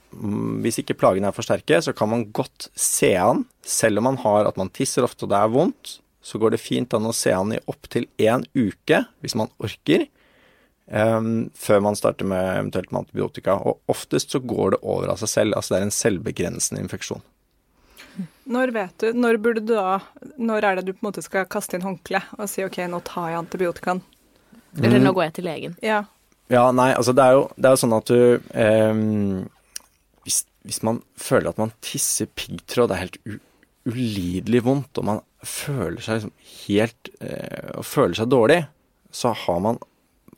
hvis 0.61 0.77
ikke 0.81 0.97
plagene 0.99 1.29
er 1.29 1.35
for 1.35 1.45
sterke, 1.45 1.79
så 1.81 1.93
kan 1.97 2.11
man 2.11 2.27
godt 2.35 2.69
se 2.77 3.15
an, 3.17 3.45
selv 3.65 4.01
om 4.01 4.11
man 4.11 4.21
har 4.21 4.49
at 4.49 4.59
man 4.61 4.69
tisser 4.73 5.05
ofte 5.05 5.25
og 5.25 5.33
det 5.33 5.39
er 5.39 5.53
vondt, 5.53 5.97
så 6.23 6.39
går 6.39 6.55
det 6.55 6.61
fint 6.63 6.93
an 6.95 7.09
å 7.09 7.13
se 7.15 7.33
an 7.35 7.51
i 7.55 7.59
opptil 7.67 8.05
én 8.23 8.45
uke, 8.55 9.01
hvis 9.21 9.35
man 9.35 9.49
orker, 9.59 10.05
um, 10.87 11.49
før 11.55 11.81
man 11.83 11.97
starter 11.99 12.27
med 12.29 12.45
eventuelt 12.61 12.91
med 12.93 13.01
antibiotika. 13.03 13.57
Og 13.59 13.81
oftest 13.91 14.31
så 14.31 14.39
går 14.39 14.77
det 14.77 14.81
over 14.87 15.11
av 15.11 15.19
seg 15.19 15.31
selv. 15.33 15.57
Altså 15.59 15.75
det 15.75 15.81
er 15.81 15.87
en 15.89 15.95
selvbegrensende 15.99 16.83
infeksjon. 16.85 17.21
Når 18.47 18.71
vet 18.75 18.95
du, 19.01 19.07
når 19.17 19.39
burde 19.41 19.61
du 19.65 19.71
da 19.73 19.95
Når 20.37 20.65
er 20.67 20.75
det 20.77 20.83
du 20.85 20.91
på 20.93 20.99
en 21.01 21.07
måte 21.07 21.23
skal 21.25 21.47
kaste 21.49 21.73
inn 21.79 21.85
håndkle 21.85 22.19
og 22.37 22.45
si 22.51 22.61
OK, 22.65 22.77
nå 22.91 22.99
tar 23.07 23.31
jeg 23.31 23.39
antibiotikaen? 23.41 24.03
Eller 24.77 24.99
Mm. 24.99 25.03
nå 25.07 25.13
går 25.13 25.23
jeg 25.27 25.33
til 25.37 25.45
legen. 25.45 25.75
Ja. 25.85 26.03
Ja, 26.51 26.71
nei, 26.75 26.91
altså 26.93 27.13
det 27.15 27.23
er 27.23 27.31
jo, 27.37 27.43
det 27.57 27.69
er 27.71 27.79
sånn 27.79 27.95
at 27.97 28.09
du 28.09 28.41
um, 28.53 29.49
hvis, 30.25 30.43
hvis 30.65 30.81
man 30.85 31.01
føler 31.17 31.49
at 31.49 31.57
man 31.61 31.71
tisser 31.81 32.27
piggtråd, 32.35 32.89
det 32.91 32.95
er 32.95 33.03
helt 33.03 33.19
u, 33.25 33.37
ulidelig 33.89 34.61
vondt, 34.65 34.97
og 35.01 35.05
man 35.09 35.21
føler 35.47 36.03
seg 36.03 36.19
liksom 36.19 36.35
helt 36.67 37.09
eh, 37.19 37.73
og 37.77 37.87
føler 37.87 38.17
seg 38.19 38.31
dårlig, 38.31 38.61
så 39.13 39.33
har 39.45 39.59
man 39.63 39.81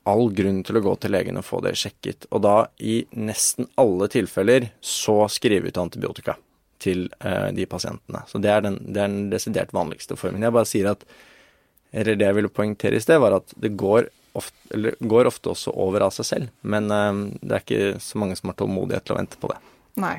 all 0.05 0.27
grunn 0.37 0.61
til 0.65 0.77
å 0.77 0.83
gå 0.85 0.95
til 1.01 1.15
legen 1.15 1.39
og 1.39 1.47
få 1.47 1.61
det 1.65 1.73
sjekket. 1.81 2.27
Og 2.35 2.43
da, 2.45 2.55
i 2.77 3.03
nesten 3.17 3.69
alle 3.81 4.09
tilfeller, 4.13 4.69
så 4.81 5.23
skrive 5.33 5.71
ut 5.71 5.79
antibiotika 5.81 6.35
til 6.81 7.07
eh, 7.19 7.49
de 7.55 7.65
pasientene. 7.69 8.21
Så 8.29 8.41
det 8.43 8.51
er 8.53 8.65
den, 8.67 8.77
det 8.85 9.01
er 9.01 9.09
den 9.09 9.31
desidert 9.31 9.73
vanligste 9.73 10.17
formen. 10.19 10.45
Jeg 10.45 10.53
bare 10.55 10.69
sier 10.69 10.91
at 10.93 11.07
eller 11.95 12.17
det 12.19 12.27
jeg 12.27 12.35
ville 12.35 12.51
poengtere 12.51 12.99
i 12.99 13.03
sted, 13.03 13.21
var 13.23 13.37
at 13.37 13.53
det 13.61 13.71
går 13.79 14.09
ofte, 14.35 14.57
eller 14.75 14.97
går 14.99 15.29
ofte 15.29 15.53
også 15.53 15.71
over 15.79 16.03
av 16.03 16.11
seg 16.15 16.27
selv. 16.27 16.53
Men 16.61 16.91
eh, 16.91 17.23
det 17.41 17.57
er 17.57 17.65
ikke 17.65 18.03
så 18.03 18.21
mange 18.21 18.37
som 18.37 18.51
har 18.51 18.59
tålmodighet 18.59 19.07
til 19.07 19.15
å 19.15 19.19
vente 19.21 19.41
på 19.41 19.49
det. 19.53 19.61
Nei. 20.03 20.17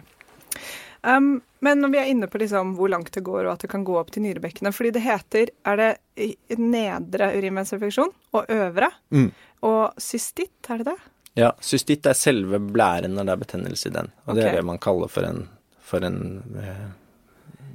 Um, 1.07 1.41
men 1.63 1.81
når 1.81 1.93
vi 1.93 1.99
er 2.01 2.09
inne 2.11 2.27
på 2.31 2.41
liksom 2.43 2.75
hvor 2.79 2.91
langt 2.91 3.15
det 3.15 3.23
går, 3.27 3.45
og 3.47 3.53
at 3.55 3.65
det 3.65 3.71
kan 3.71 3.85
gå 3.87 3.95
opp 3.99 4.11
til 4.15 4.25
nyrebekkene 4.25 4.73
fordi 4.75 4.91
det 4.97 5.05
heter 5.05 5.53
Er 5.67 5.79
det 5.81 6.59
nedre 6.59 7.31
urinveisinfeksjon 7.39 8.11
og 8.35 8.51
øvre? 8.53 8.91
Mm. 9.15 9.31
Og 9.67 10.01
cystitt, 10.03 10.59
er 10.69 10.83
det 10.83 10.91
det? 10.91 10.97
Ja, 11.37 11.51
cystitt 11.61 12.07
er 12.09 12.17
selve 12.17 12.59
blæren 12.59 13.15
når 13.17 13.29
det 13.29 13.35
er 13.35 13.43
betennelse 13.43 13.91
i 13.91 13.95
den. 13.95 14.11
Og 14.25 14.39
det 14.39 14.47
er 14.49 14.59
det 14.59 14.67
man 14.67 14.81
kaller 14.83 15.11
for 15.13 15.27
en, 15.29 15.43
for 15.85 16.05
en 16.07 16.21
eh, 16.63 16.87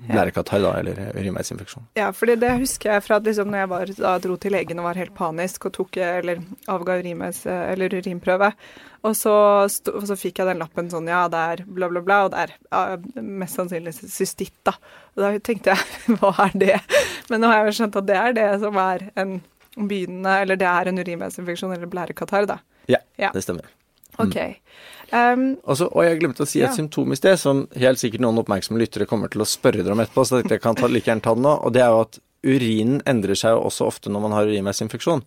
blærekatarr, 0.08 0.62
da, 0.64 0.72
eller 0.80 1.00
urinveisinfeksjon. 1.16 1.84
Ja, 2.00 2.08
for 2.16 2.26
det 2.32 2.50
husker 2.60 2.94
jeg 2.96 3.04
fra 3.06 3.20
at 3.22 3.28
liksom 3.28 3.52
når 3.54 3.62
jeg 3.62 3.70
var, 3.72 3.92
da 4.00 4.14
dro 4.24 4.38
til 4.42 4.56
legen 4.56 4.80
og 4.82 4.88
var 4.90 4.98
helt 5.02 5.14
panisk 5.18 5.68
og 5.70 5.74
tok, 5.78 5.98
eller 6.02 6.42
avga 6.72 6.96
urinveis, 7.02 7.44
eller 7.46 7.94
urinprøve, 8.00 8.52
og 9.06 9.16
så, 9.18 9.34
og 9.94 10.04
så 10.10 10.18
fikk 10.20 10.42
jeg 10.42 10.50
den 10.52 10.62
lappen 10.62 10.90
sånn, 10.94 11.08
ja, 11.10 11.24
det 11.32 11.44
er 11.54 11.64
bla, 11.66 11.90
bla, 11.90 12.02
bla, 12.06 12.20
og 12.26 12.34
det 12.34 12.44
er 12.48 12.56
ja, 12.58 13.22
mest 13.22 13.58
sannsynlig 13.60 13.94
cystitt, 14.00 14.56
da. 14.68 14.74
Og 15.16 15.24
da 15.26 15.32
tenkte 15.40 15.76
jeg, 15.76 16.18
hva 16.22 16.34
er 16.48 16.58
det? 16.62 16.80
Men 17.30 17.42
nå 17.46 17.50
har 17.52 17.62
jeg 17.64 17.72
jo 17.72 17.78
skjønt 17.82 18.00
at 18.02 18.10
det 18.10 18.18
er 18.22 18.38
det 18.38 18.50
som 18.66 18.78
er 18.82 19.08
en 19.22 19.38
begynnende, 19.78 20.34
eller 20.44 20.60
det 20.60 20.68
er 20.68 20.90
en 20.92 21.00
urinveisinfeksjon 21.02 21.78
eller 21.78 21.90
blærekatarr, 21.94 22.50
da. 22.56 22.60
Ja, 22.90 23.00
Ja. 23.22 23.30
det 23.34 23.46
stemmer. 23.46 23.70
Ok. 24.20 24.36
Um, 25.12 25.58
Og, 25.68 25.82
og 25.92 26.04
jeg 26.06 26.20
glemte 26.22 26.46
å 26.46 26.48
si 26.48 26.62
et 26.62 26.70
Ja. 26.70 26.76
symptom 26.76 27.12
i 27.12 27.18
sted, 27.20 27.38
som 27.40 27.66
helt 27.76 28.00
sikkert 28.00 28.22
noen 28.24 28.40
oppmerksomme 28.40 28.80
lyttere 28.80 29.06
kommer 29.10 29.28
til 29.30 29.42
å 29.44 29.48
spørre 29.50 29.84
dere 29.84 29.92
om 29.92 30.00
etterpå, 30.00 30.24
så 30.26 30.40
jeg 30.42 30.62
kan 30.64 30.76
ta, 30.76 30.88
like 30.88 31.10
gjerne 31.10 31.22
ta 31.26 31.34
det 31.36 31.44
nå. 31.44 31.56
Og 31.66 31.74
det 31.76 31.82
er 31.84 31.90
jo 31.92 32.02
at 32.06 32.20
urinen 32.48 33.02
endrer 33.06 33.36
seg 33.36 33.52
jo 33.58 33.66
også 33.68 33.86
ofte 33.92 34.10
når 34.10 34.22
man 34.24 34.32
har 34.38 34.48
urinveisinfeksjon. 34.48 35.24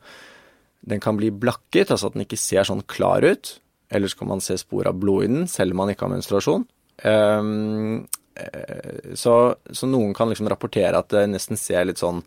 Den 0.88 1.00
kan 1.00 1.16
bli 1.16 1.30
blakket, 1.30 1.90
altså 1.92 2.06
at 2.08 2.16
den 2.16 2.24
ikke 2.24 2.40
ser 2.40 2.64
sånn 2.64 2.82
klar 2.86 3.22
ut. 3.24 3.58
Eller 3.90 4.08
så 4.08 4.18
kan 4.18 4.28
man 4.28 4.40
se 4.40 4.56
spor 4.58 4.88
av 4.88 4.96
blod 4.98 5.24
i 5.24 5.28
den, 5.28 5.46
selv 5.46 5.72
om 5.72 5.82
man 5.84 5.92
ikke 5.92 6.08
har 6.08 6.14
menstruasjon. 6.16 6.64
Ehm, 7.04 8.06
eh, 8.36 9.14
så, 9.14 9.54
så 9.70 9.86
noen 9.86 10.14
kan 10.16 10.28
liksom 10.32 10.48
rapportere 10.48 10.98
at 10.98 11.08
det 11.12 11.28
nesten 11.28 11.60
ser 11.60 11.84
litt 11.84 12.00
sånn 12.00 12.22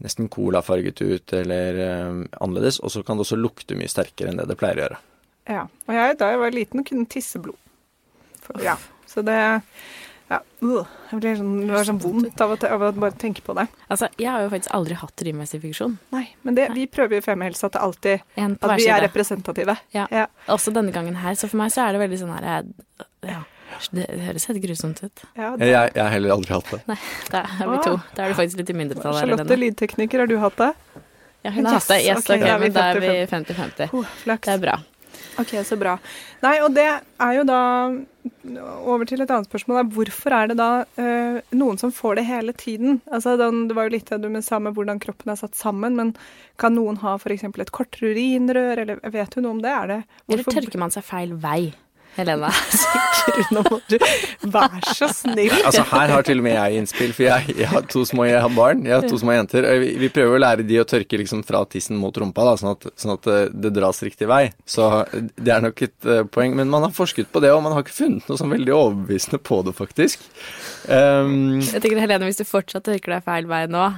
nesten 0.00 0.30
colafarget 0.32 1.02
ut 1.04 1.32
eller 1.36 1.76
um, 2.08 2.20
annerledes, 2.40 2.78
og 2.80 2.88
så 2.90 3.02
kan 3.04 3.18
det 3.18 3.26
også 3.26 3.36
lukte 3.36 3.76
mye 3.76 3.90
sterkere 3.90 4.32
enn 4.32 4.38
det 4.40 4.46
det 4.48 4.56
pleier 4.56 4.78
å 4.78 4.84
gjøre. 4.86 4.98
Ja. 5.50 5.66
Og 5.88 5.96
jeg, 5.96 6.18
da 6.20 6.30
jeg 6.32 6.42
var 6.44 6.54
liten, 6.54 6.84
kunne 6.86 7.08
tisse 7.10 7.40
blod. 7.42 7.58
For, 8.40 8.60
ja. 8.64 8.76
Så 9.10 9.24
det 9.26 9.36
ja, 10.30 10.38
uh, 10.62 10.86
jeg 11.10 11.18
blir 11.18 11.38
sånn, 11.40 11.54
Det 11.66 11.74
var 11.74 11.86
sånn 11.88 11.98
vondt 11.98 12.42
av 12.44 12.52
å, 12.54 12.56
av 12.70 12.82
å 12.86 12.90
bare 12.94 13.16
tenke 13.18 13.42
på 13.42 13.54
det. 13.58 13.64
Altså, 13.90 14.06
jeg 14.14 14.30
har 14.30 14.44
jo 14.44 14.50
faktisk 14.52 14.74
aldri 14.76 14.98
hatt 15.00 15.24
urinveisinfeksjon. 15.24 15.96
Nei, 16.14 16.22
men 16.46 16.58
det, 16.58 16.68
vi 16.76 16.84
prøver 16.86 17.18
i 17.18 17.24
Femihelse 17.24 17.66
at 17.66 17.74
det 17.74 17.82
alltid 17.82 18.36
At 18.38 18.76
vi 18.78 18.86
er 18.86 19.02
representative. 19.08 19.74
Ja. 19.96 20.04
Ja. 20.14 20.28
Også 20.54 20.70
denne 20.74 20.94
gangen 20.94 21.18
her. 21.18 21.34
Så 21.34 21.50
for 21.50 21.58
meg 21.58 21.74
så 21.74 21.82
er 21.88 21.98
det 21.98 22.04
veldig 22.04 22.20
sånn 22.22 22.36
her 22.36 22.46
jeg- 22.46 23.08
Ja. 23.32 23.40
Det 23.94 24.06
høres 24.06 24.46
helt 24.50 24.62
grusomt 24.62 25.02
ut. 25.02 25.22
Ja, 25.38 25.56
det, 25.56 25.66
Jeg, 25.70 25.92
jeg 25.94 26.02
har 26.02 26.10
heller 26.10 26.34
aldri 26.34 26.52
hatt 26.52 26.70
det. 26.70 26.80
Nei, 26.90 26.98
da 27.30 27.42
er 27.46 27.70
vi 27.70 27.76
to. 27.84 27.92
Da 28.14 28.24
er 28.24 28.28
du 28.28 28.34
faktisk 28.38 28.58
litt 28.58 28.70
i 28.70 28.76
mindretall. 28.76 29.18
Charlotte, 29.18 29.58
lydtekniker, 29.62 30.24
har 30.24 30.30
du 30.30 30.36
hatt 30.42 30.56
det? 30.58 30.72
Ja, 31.42 31.50
hun 31.54 31.64
har 31.66 31.78
hatt 31.78 31.88
det. 31.88 32.00
Yes, 32.04 32.22
okay, 32.22 32.42
okay, 32.42 32.58
men 32.58 32.74
da 32.74 32.88
er 32.90 33.00
vi 33.00 33.12
50-50. 33.30 33.54
50-50. 33.86 33.94
Oh. 33.94 34.16
Det 34.26 34.54
er 34.54 34.62
bra. 34.62 34.78
Ok, 35.38 35.52
så 35.64 35.76
bra. 35.78 35.96
Nei, 36.42 36.56
og 36.64 36.72
det 36.74 36.86
er 36.90 37.34
jo 37.36 37.44
da 37.48 37.60
Over 38.84 39.06
til 39.08 39.22
et 39.22 39.30
annet 39.32 39.48
spørsmål. 39.48 39.78
Da. 39.80 39.94
Hvorfor 39.96 40.34
er 40.36 40.50
det 40.50 40.56
da 40.58 40.68
eh, 41.00 41.38
noen 41.56 41.78
som 41.80 41.92
får 41.94 42.18
det 42.18 42.26
hele 42.28 42.52
tiden? 42.52 42.98
Altså, 43.08 43.36
den, 43.40 43.62
Det 43.68 43.76
var 43.76 43.88
jo 43.88 43.94
litt 43.94 44.10
det 44.10 44.20
du 44.20 44.42
sa 44.44 44.58
med 44.60 44.76
hvordan 44.76 45.00
kroppen 45.00 45.32
er 45.32 45.38
satt 45.40 45.56
sammen, 45.56 45.96
men 45.96 46.12
kan 46.60 46.74
noen 46.76 47.00
ha 47.04 47.14
f.eks. 47.16 47.46
et 47.48 47.72
kortere 47.72 48.12
urinrør, 48.12 48.82
eller 48.82 49.00
vet 49.14 49.32
du 49.32 49.40
noe 49.40 49.56
om 49.56 49.62
det? 49.64 49.72
Er 49.72 49.92
det 49.92 50.00
Eller 50.28 50.44
tørker 50.44 50.82
man 50.82 50.92
seg 50.92 51.06
feil 51.06 51.32
vei, 51.40 51.72
Helene? 52.16 52.50
Nå 53.54 53.62
må 53.66 53.78
du 53.90 53.96
Vær 54.50 54.80
så 54.96 55.08
snill. 55.14 55.52
Altså 55.62 55.84
Her 55.92 56.12
har 56.14 56.26
til 56.26 56.40
og 56.40 56.46
med 56.46 56.56
jeg 56.56 56.80
innspill, 56.80 57.12
for 57.16 57.26
jeg, 57.26 57.54
jeg 57.60 57.68
har 57.70 57.86
to 57.90 58.02
små 58.08 58.26
barn. 58.56 58.82
Jeg 58.88 58.96
har 58.96 59.06
to 59.06 59.20
små 59.20 59.36
jenter. 59.36 59.68
Vi, 59.82 59.92
vi 60.00 60.10
prøver 60.12 60.38
å 60.38 60.42
lære 60.42 60.66
de 60.66 60.80
å 60.82 60.86
tørke 60.88 61.20
liksom 61.20 61.44
fra 61.46 61.62
tissen 61.70 61.98
mot 62.00 62.16
rumpa, 62.16 62.46
da, 62.48 62.56
sånn, 62.60 62.74
at, 62.74 62.88
sånn 63.00 63.14
at 63.14 63.30
eh, 63.30 63.46
det 63.52 63.72
dras 63.76 64.02
riktig 64.06 64.28
vei. 64.30 64.42
Så 64.68 64.88
det 65.12 65.54
er 65.54 65.64
nok 65.64 65.84
et 65.86 66.10
eh, 66.10 66.24
poeng. 66.26 66.56
Men 66.58 66.72
man 66.72 66.88
har 66.88 66.94
forsket 66.96 67.30
på 67.32 67.42
det, 67.44 67.52
og 67.54 67.64
man 67.66 67.76
har 67.76 67.86
ikke 67.86 67.98
funnet 68.00 68.28
noe 68.30 68.40
sånn 68.40 68.52
veldig 68.52 68.76
overbevisende 68.76 69.42
på 69.42 69.62
det, 69.66 69.76
faktisk. 69.78 70.26
Um, 70.88 71.60
Jeg 71.62 71.82
tenker, 71.84 72.00
Helene, 72.02 72.26
hvis 72.28 72.40
du 72.40 72.46
fortsatt 72.48 72.88
tørker 72.88 73.18
deg 73.18 73.26
feil 73.26 73.50
vei 73.50 73.66
nå 73.70 73.90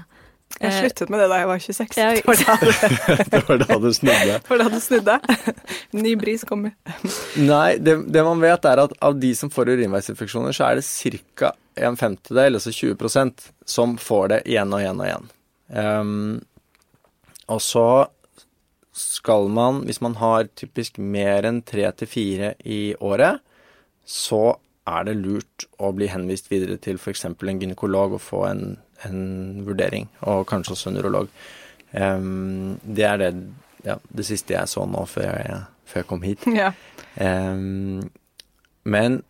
Jeg 0.61 0.69
eh, 0.71 0.79
sluttet 0.83 1.11
med 1.11 1.21
det 1.23 1.29
da 1.33 1.39
jeg 1.41 1.49
var 1.51 1.63
26. 1.65 1.97
Ja, 1.99 2.11
Det 2.15 2.27
var 2.27 2.37
da 2.43 2.57
det- 2.61 3.27
det 3.33 3.41
var 3.49 3.59
da 3.63 3.79
det 3.87 3.93
snudde. 3.97 4.37
for 4.47 4.59
da 4.63 4.69
det 4.71 4.81
snudde. 4.85 5.17
Ny 5.97 6.15
bris 6.21 6.45
kommer. 6.49 6.75
Nei, 7.41 7.77
det, 7.83 7.97
det 8.13 8.25
man 8.27 8.41
vet 8.45 8.65
er 8.71 8.83
at 8.85 8.95
av 9.03 9.19
de 9.21 9.33
som 9.39 9.51
får 9.51 9.73
urinveisinfeksjoner, 9.75 10.55
så 10.55 10.69
er 10.71 10.81
det 10.81 10.87
ca. 11.41 11.53
en 11.77 11.97
femtedel, 11.97 12.59
altså 12.61 12.71
20% 12.71 13.49
som 13.65 13.97
får 13.99 14.29
det 14.35 14.41
igjen 14.53 14.73
og 14.77 14.81
igjen 14.85 15.01
og 15.01 15.07
igjen. 15.09 15.31
Um, 15.73 16.41
og 17.49 17.61
så 17.65 17.87
skal 18.93 19.49
man, 19.49 19.83
hvis 19.89 20.03
man 20.05 20.15
har 20.21 20.51
typisk 20.59 20.99
mer 21.01 21.47
enn 21.49 21.63
tre 21.65 21.87
til 21.97 22.11
fire 22.13 22.51
i 22.69 22.93
året, 23.01 23.41
så 24.05 24.59
er 24.89 25.07
det 25.09 25.15
lurt 25.23 25.65
å 25.81 25.93
bli 25.97 26.09
henvist 26.13 26.51
videre 26.53 26.77
til 26.83 26.99
f.eks. 27.01 27.25
en 27.25 27.37
gynekolog 27.63 28.19
og 28.19 28.21
få 28.21 28.43
en, 28.51 28.65
en 29.09 29.65
vurdering, 29.67 30.09
og 30.29 30.47
kanskje 30.51 30.77
også 30.77 30.93
en 30.93 31.01
urolog. 31.03 31.29
Um, 31.93 32.79
det 32.83 33.05
er 33.09 33.21
det, 33.21 33.33
ja, 33.85 33.99
det 34.09 34.25
siste 34.29 34.57
jeg 34.57 34.71
så 34.71 34.87
nå 34.89 35.05
før 35.11 35.29
jeg, 35.29 35.61
før 35.91 36.05
jeg 36.05 36.11
kom 36.13 36.27
hit. 36.27 36.49
Ja. 36.63 36.73
Um, 37.21 38.09
men 38.89 39.21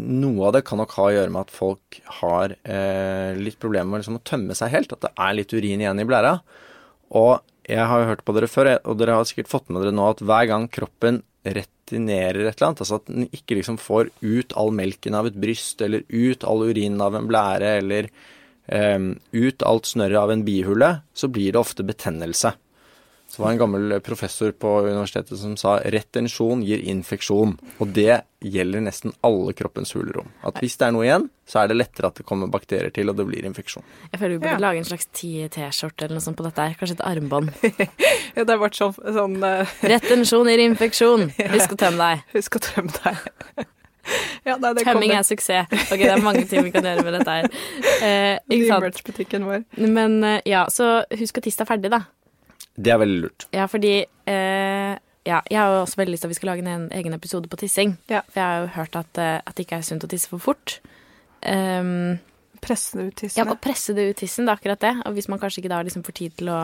noe 0.00 0.48
av 0.48 0.56
det 0.56 0.64
kan 0.66 0.80
nok 0.80 0.94
ha 0.98 1.06
å 1.06 1.14
gjøre 1.14 1.32
med 1.32 1.46
at 1.46 1.54
folk 1.54 1.98
har 2.20 2.54
eh, 2.66 3.36
litt 3.38 3.60
problemer 3.62 3.92
med 3.92 4.02
liksom 4.02 4.18
å 4.18 4.24
tømme 4.26 4.56
seg 4.58 4.72
helt, 4.72 4.94
at 4.94 5.04
det 5.06 5.12
er 5.14 5.36
litt 5.38 5.54
urin 5.54 5.84
igjen 5.84 6.02
i 6.02 6.06
blæra. 6.08 6.34
Og 7.14 7.38
jeg 7.70 7.86
har 7.88 8.02
jo 8.02 8.08
hørt 8.10 8.24
på 8.26 8.34
dere 8.36 8.50
før, 8.50 8.72
og 8.82 8.98
dere 8.98 9.20
har 9.20 9.28
sikkert 9.28 9.52
fått 9.52 9.70
med 9.70 9.84
dere 9.84 9.94
nå 9.94 10.08
at 10.10 10.22
hver 10.24 10.48
gang 10.50 10.66
kroppen 10.72 11.22
retinerer 11.44 12.48
et 12.48 12.56
eller 12.56 12.70
annet, 12.70 12.82
altså 12.82 12.98
at 12.98 13.08
den 13.10 13.28
ikke 13.30 13.58
liksom 13.60 13.78
får 13.80 14.10
ut 14.24 14.54
all 14.58 14.72
melken 14.74 15.16
av 15.16 15.28
et 15.28 15.38
bryst, 15.38 15.82
eller 15.84 16.06
ut 16.08 16.46
all 16.48 16.66
urinen 16.66 17.02
av 17.04 17.16
en 17.18 17.28
blære, 17.30 17.76
eller 17.82 18.10
ut 18.68 19.62
alt 19.62 19.86
snørret 19.86 20.16
av 20.18 20.30
en 20.32 20.44
bihule, 20.46 20.92
så 21.14 21.28
blir 21.28 21.52
det 21.52 21.60
ofte 21.60 21.84
betennelse. 21.84 22.54
Så 23.28 23.42
var 23.42 23.48
det 23.50 23.54
en 23.56 23.58
gammel 23.64 24.00
professor 24.04 24.52
på 24.52 24.70
universitetet 24.84 25.38
som 25.40 25.56
sa 25.58 25.78
retensjon 25.90 26.60
gir 26.62 26.78
infeksjon. 26.86 27.56
Og 27.82 27.88
det 27.96 28.20
gjelder 28.44 28.84
nesten 28.84 29.14
alle 29.26 29.52
kroppens 29.56 29.90
hulrom. 29.96 30.28
At 30.46 30.60
hvis 30.62 30.76
det 30.78 30.86
er 30.86 30.92
noe 30.94 31.06
igjen, 31.08 31.24
så 31.48 31.62
er 31.64 31.72
det 31.72 31.78
lettere 31.80 32.12
at 32.12 32.20
det 32.20 32.26
kommer 32.28 32.46
bakterier 32.52 32.92
til, 32.94 33.10
og 33.10 33.16
det 33.18 33.26
blir 33.26 33.48
infeksjon. 33.48 33.82
Jeg 34.12 34.20
føler 34.20 34.36
vi 34.36 34.42
burde 34.44 34.52
Ja. 34.54 34.62
lage 34.68 34.78
en 34.84 34.86
slags 34.86 35.08
ti-T-skjorte 35.18 36.04
eller 36.06 36.20
noe 36.20 36.26
sånt 36.28 36.38
på 36.38 36.46
dette 36.46 36.62
her. 36.68 36.76
Kanskje 36.78 36.98
et 37.00 37.06
armbånd. 37.10 37.50
Ja, 38.34 38.42
det 38.42 38.50
har 38.50 38.58
vært 38.58 38.74
sånn, 38.78 38.94
sånn 39.14 39.36
uh... 39.46 39.74
Retensjon 39.86 40.48
gir 40.50 40.58
infeksjon. 40.68 41.28
Husk 41.52 41.74
å 41.74 41.76
tømme 41.78 42.06
deg. 42.06 42.22
Husk 42.38 42.56
å 42.58 42.62
tømme 42.64 42.90
deg. 43.02 43.66
Ja, 44.44 44.56
nei, 44.56 44.72
det 44.76 44.84
Tømming 44.84 45.10
kommer. 45.10 45.18
er 45.18 45.26
suksess. 45.28 45.72
Ok, 45.92 45.98
det 46.02 46.10
er 46.12 46.22
mange 46.24 46.44
ting 46.50 46.64
vi 46.66 46.72
kan 46.74 46.84
gjøre 46.86 47.04
med 47.06 47.16
dette 47.18 47.36
her. 47.38 47.48
Eh, 48.04 48.38
ikke 48.52 48.68
sant? 48.68 49.46
vår. 49.48 49.64
Men 49.80 50.18
eh, 50.24 50.40
ja, 50.50 50.66
så 50.72 51.04
husk 51.18 51.38
at 51.40 51.46
tisse 51.48 51.62
er 51.64 51.68
ferdig, 51.70 51.90
da. 51.94 52.02
Det 52.74 52.92
er 52.92 52.98
veldig 53.00 53.20
lurt. 53.22 53.46
Ja, 53.54 53.66
fordi 53.70 53.94
eh, 54.02 54.92
ja, 55.24 55.38
jeg 55.50 55.56
har 55.60 55.70
jo 55.72 55.80
også 55.84 55.96
veldig 56.00 56.12
lyst 56.16 56.24
til 56.26 56.28
at 56.28 56.34
vi 56.34 56.38
skal 56.40 56.50
lage 56.52 56.66
en 56.68 56.88
egen 56.92 57.14
episode 57.16 57.48
på 57.48 57.56
tissing. 57.62 57.96
Ja. 58.10 58.20
For 58.28 58.40
jeg 58.42 58.44
har 58.48 58.60
jo 58.64 58.66
hørt 58.76 58.96
at, 59.00 59.18
eh, 59.22 59.38
at 59.40 59.54
det 59.56 59.64
ikke 59.66 59.78
er 59.80 59.86
sunt 59.86 60.04
å 60.04 60.10
tisse 60.10 60.28
for 60.28 60.42
fort. 60.42 60.78
Um, 61.46 62.18
Presse 62.64 62.96
det 62.96 63.06
ut 63.10 63.16
tissen. 63.20 63.38
ja, 63.42 63.44
og 63.50 63.58
presse 63.60 63.92
det 63.96 64.06
ut 64.10 64.16
tissen, 64.16 64.46
det 64.46 64.52
er 64.54 64.56
akkurat 64.60 64.80
det. 64.80 64.92
Og 65.04 65.12
hvis 65.16 65.28
man 65.28 65.38
kanskje 65.40 65.60
ikke 65.62 65.72
da 65.74 65.82
liksom 65.84 66.04
får 66.06 66.16
tid 66.16 66.36
til 66.38 66.48
å 66.52 66.60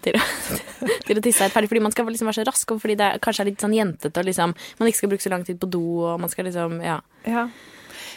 til 0.00 0.16
å, 0.16 0.22
til 1.06 1.20
å 1.20 1.24
tisse 1.24 1.44
helt 1.44 1.54
ferdig, 1.54 1.68
fordi 1.72 1.84
man 1.84 1.92
skal 1.94 2.08
liksom 2.08 2.30
være 2.30 2.40
så 2.40 2.46
rask, 2.48 2.72
og 2.74 2.80
fordi 2.82 2.96
det 3.00 3.10
er, 3.10 3.20
kanskje 3.22 3.44
er 3.44 3.50
litt 3.50 3.64
sånn 3.64 3.76
jentete, 3.76 4.22
og 4.22 4.28
liksom, 4.30 4.54
man 4.80 4.90
ikke 4.90 5.02
skal 5.02 5.12
bruke 5.12 5.26
så 5.26 5.32
lang 5.34 5.44
tid 5.48 5.60
på 5.60 5.68
do, 5.70 5.84
og 6.08 6.20
man 6.22 6.32
skal 6.32 6.48
liksom, 6.48 6.80
ja, 6.84 7.00
Ja. 7.28 7.46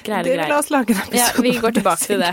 Greier 0.05 0.25
Det, 0.27 0.35
og 0.45 0.51
la 0.53 0.59
oss 0.61 0.71
lage 0.73 0.93
en 0.95 1.01
episode. 1.01 1.19
Ja, 1.19 1.43
vi 1.45 1.53
går 1.61 1.75
tilbake 1.79 2.05
til 2.05 2.23
det. 2.23 2.31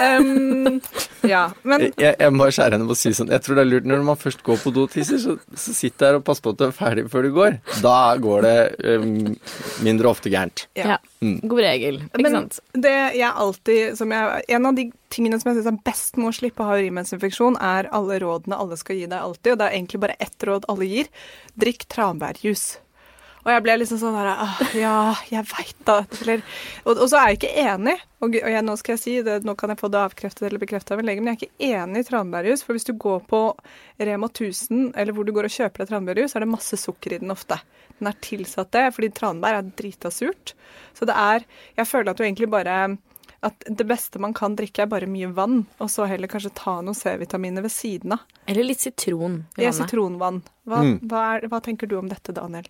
Um, 0.00 0.80
ja, 1.28 1.42
men 1.68 1.82
Jeg, 2.00 2.14
jeg 2.16 2.32
må 2.32 2.46
skjære 2.48 2.76
henne 2.78 2.86
på 2.88 2.94
å 2.94 2.98
si 2.98 3.10
sånn 3.16 3.28
Jeg 3.28 3.42
tror 3.44 3.58
det 3.58 3.64
er 3.66 3.68
lurt 3.68 3.88
når 3.90 4.04
man 4.06 4.16
først 4.20 4.40
går 4.46 4.60
på 4.62 4.72
do 4.72 4.86
og 4.86 4.94
tisser, 4.94 5.20
så, 5.20 5.34
så 5.52 5.74
sitt 5.76 5.98
der 6.00 6.16
og 6.16 6.24
pass 6.24 6.40
på 6.40 6.54
at 6.54 6.60
du 6.60 6.64
er 6.68 6.72
ferdig 6.76 7.04
før 7.12 7.26
du 7.26 7.32
går. 7.36 7.58
Da 7.84 7.96
går 8.20 8.46
det 8.46 8.56
um, 9.02 9.34
mindre 9.84 10.12
ofte 10.12 10.32
gærent. 10.32 10.66
Ja. 10.78 10.94
Ja, 10.94 10.98
god 11.20 11.62
regel, 11.66 12.00
ikke 12.08 12.24
Men 12.24 12.38
sant? 12.38 12.60
det 12.72 12.96
jeg 13.18 13.28
alltid 13.28 13.98
som 13.98 14.12
jeg, 14.14 14.44
En 14.56 14.68
av 14.70 14.78
de 14.78 14.86
tingene 15.12 15.40
som 15.40 15.50
jeg 15.50 15.60
syns 15.60 15.68
er 15.72 15.80
best 15.84 16.20
med 16.20 16.30
å 16.30 16.36
slippe 16.36 16.64
å 16.64 16.68
ha 16.70 16.78
urinveisinfeksjon, 16.80 17.58
er 17.60 17.90
alle 17.96 18.20
rådene 18.22 18.56
alle 18.56 18.78
skal 18.80 18.96
gi 19.00 19.08
deg 19.10 19.18
alltid. 19.18 19.52
Og 19.54 19.58
det 19.60 19.66
er 19.66 19.76
egentlig 19.76 20.00
bare 20.06 20.16
ett 20.22 20.46
råd 20.46 20.68
alle 20.70 20.88
gir. 20.88 21.10
Drikk 21.60 21.84
tranbærjus. 21.92 22.64
Og 23.40 23.48
jeg 23.54 23.62
ble 23.64 23.74
liksom 23.80 23.98
sånn 24.02 24.16
her 24.18 24.28
ah, 24.34 24.58
Ja, 24.76 24.94
jeg 25.32 25.46
veit 25.48 25.78
da. 25.88 25.94
Eller, 26.20 26.42
og, 26.84 26.92
og 26.98 27.06
så 27.08 27.16
er 27.20 27.30
jeg 27.30 27.38
ikke 27.40 27.52
enig. 27.62 27.94
Og, 28.20 28.34
og 28.36 28.50
jeg, 28.52 28.64
nå 28.66 28.74
skal 28.76 28.92
jeg 28.96 29.00
si 29.00 29.14
det, 29.24 29.38
nå 29.48 29.54
kan 29.56 29.72
jeg 29.72 29.80
få 29.80 29.88
det 29.94 30.00
avkreftet 30.02 30.44
eller 30.50 30.60
bekreftet 30.60 30.92
av 30.92 31.00
en 31.00 31.08
lege, 31.08 31.22
men 31.24 31.32
jeg 31.32 31.38
er 31.38 31.46
ikke 31.46 31.70
enig 31.80 32.02
i 32.04 32.08
tranbærjus. 32.10 32.64
For 32.66 32.76
hvis 32.76 32.84
du 32.90 32.92
går 33.00 33.22
på 33.30 33.40
Rema 34.00 34.28
1000, 34.28 34.90
eller 34.94 35.16
hvor 35.16 35.24
du 35.24 35.32
går 35.36 35.48
og 35.48 35.54
kjøper 35.56 35.84
deg 35.84 35.92
tranbærjus, 35.94 36.34
så 36.34 36.38
er 36.40 36.44
det 36.44 36.50
masse 36.52 36.76
sukker 36.82 37.14
i 37.16 37.20
den 37.22 37.32
ofte. 37.32 37.56
Den 38.00 38.10
er 38.12 38.18
tilsatt 38.24 38.72
det, 38.76 38.84
fordi 38.96 39.10
tranbær 39.16 39.56
er 39.62 39.72
drita 39.78 40.12
surt. 40.12 40.52
Så 40.96 41.08
det 41.08 41.16
er 41.16 41.46
Jeg 41.78 41.88
føler 41.88 42.12
at 42.12 42.20
du 42.20 42.26
egentlig 42.26 42.50
bare 42.52 42.76
at 43.40 43.64
det 43.72 43.86
beste 43.88 44.20
man 44.20 44.34
kan 44.36 44.52
drikke, 44.52 44.82
er 44.84 44.88
bare 44.92 45.06
mye 45.08 45.30
vann, 45.32 45.62
og 45.80 45.88
så 45.88 46.04
heller 46.04 46.28
kanskje 46.28 46.50
ta 46.60 46.74
noen 46.84 46.92
C-vitaminer 46.98 47.64
ved 47.64 47.72
siden 47.72 48.12
av. 48.18 48.26
Eller 48.44 48.66
litt 48.68 48.82
sitron 48.84 49.46
Ja, 49.56 49.72
sitronvann. 49.72 50.42
Hva, 50.68 50.82
Mm. 50.84 50.98
hva, 51.08 51.22
er, 51.38 51.46
hva 51.48 51.60
tenker 51.64 51.88
du 51.88 51.96
om 51.96 52.10
dette, 52.12 52.34
Daniel? 52.36 52.68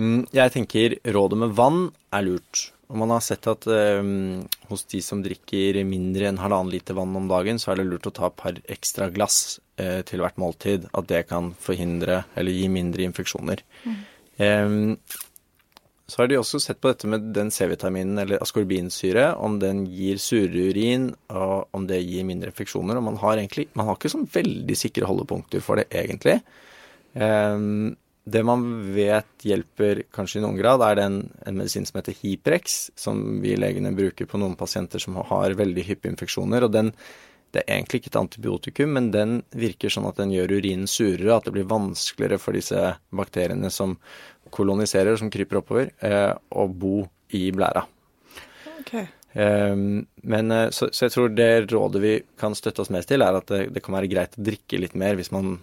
Mm, 0.00 0.22
jeg 0.32 0.54
tenker 0.54 0.96
rådet 1.14 1.38
med 1.42 1.56
vann 1.58 1.82
er 2.14 2.24
lurt. 2.26 2.68
Og 2.92 2.98
man 3.00 3.12
har 3.14 3.22
sett 3.24 3.46
at 3.48 3.64
um, 3.72 4.42
hos 4.68 4.84
de 4.92 5.00
som 5.04 5.22
drikker 5.24 5.78
mindre 5.88 6.28
enn 6.28 6.40
halvannen 6.40 6.72
liter 6.74 6.96
vann 6.98 7.16
om 7.16 7.28
dagen, 7.30 7.60
så 7.60 7.72
er 7.72 7.80
det 7.80 7.88
lurt 7.88 8.08
å 8.10 8.12
ta 8.12 8.28
et 8.28 8.36
par 8.36 8.58
ekstra 8.74 9.08
glass 9.14 9.60
eh, 9.80 10.02
til 10.04 10.20
hvert 10.20 10.40
måltid. 10.40 10.90
At 10.92 11.08
det 11.08 11.24
kan 11.30 11.54
forhindre 11.56 12.26
eller 12.36 12.52
gi 12.52 12.68
mindre 12.72 13.06
infeksjoner. 13.08 13.64
Um, 14.36 14.98
så 16.12 16.20
har 16.20 16.28
de 16.28 16.36
også 16.36 16.60
sett 16.60 16.82
på 16.82 16.90
dette 16.90 17.08
med 17.08 17.30
den 17.32 17.48
C-vitaminen 17.54 18.20
eller 18.20 18.42
askorbinsyre, 18.44 19.30
om 19.40 19.56
den 19.62 19.86
gir 19.88 20.20
surere 20.20 20.68
urin, 20.68 21.08
og 21.32 21.72
om 21.72 21.86
det 21.88 22.02
gir 22.02 22.26
mindre 22.28 22.52
infeksjoner. 22.52 23.00
Og 23.00 23.06
man 23.08 23.16
har 23.22 23.38
egentlig 23.38 23.70
man 23.78 23.88
har 23.88 23.96
ikke 23.96 24.12
sånn 24.12 24.28
veldig 24.34 24.76
sikre 24.76 25.08
holdepunkter 25.08 25.64
for 25.64 25.80
det, 25.80 25.88
egentlig. 25.96 26.42
Um, 27.16 27.94
det 28.24 28.42
man 28.46 28.64
vet 28.94 29.46
hjelper 29.46 30.04
kanskje 30.14 30.38
i 30.38 30.44
noen 30.44 30.58
grad, 30.58 30.82
er 30.86 30.98
den, 31.00 31.18
en 31.46 31.58
medisin 31.58 31.86
som 31.88 31.98
heter 31.98 32.14
Hiprex, 32.20 32.92
som 32.98 33.40
vi 33.42 33.56
legene 33.58 33.94
bruker 33.96 34.28
på 34.30 34.38
noen 34.38 34.54
pasienter 34.58 35.02
som 35.02 35.18
har 35.18 35.56
veldig 35.58 35.84
hyppige 35.88 36.14
infeksjoner. 36.14 36.68
og 36.68 36.74
den 36.74 36.92
det 37.52 37.66
er 37.66 37.74
egentlig 37.74 37.98
ikke 38.00 38.08
et 38.14 38.16
antibiotikum, 38.16 38.94
men 38.96 39.10
den 39.12 39.32
virker 39.52 39.92
sånn 39.92 40.06
at 40.08 40.16
den 40.16 40.30
gjør 40.32 40.54
urinen 40.56 40.88
surere, 40.88 41.34
at 41.34 41.44
det 41.44 41.52
blir 41.52 41.66
vanskeligere 41.68 42.38
for 42.40 42.56
disse 42.56 42.94
bakteriene 43.12 43.68
som 43.68 43.98
koloniserer, 44.48 45.18
som 45.20 45.28
kryper 45.28 45.60
oppover, 45.60 45.90
eh, 46.00 46.32
å 46.32 46.64
bo 46.72 47.02
i 47.36 47.42
blæra. 47.52 47.82
Okay. 48.80 49.04
Eh, 49.36 49.76
men 49.76 50.56
så, 50.72 50.88
så, 50.88 51.04
jeg 51.04 51.12
tror 51.12 51.36
det 51.36 51.50
rådet 51.74 52.00
vi 52.00 52.14
kan 52.40 52.56
støtte 52.56 52.86
oss 52.86 52.94
mest 52.94 53.12
til, 53.12 53.20
er 53.20 53.36
at 53.36 53.52
det, 53.52 53.66
det 53.76 53.84
kan 53.84 53.98
være 53.98 54.08
greit 54.14 54.40
å 54.40 54.46
drikke 54.48 54.80
litt 54.80 54.96
mer 54.96 55.20
hvis 55.20 55.32
man 55.36 55.58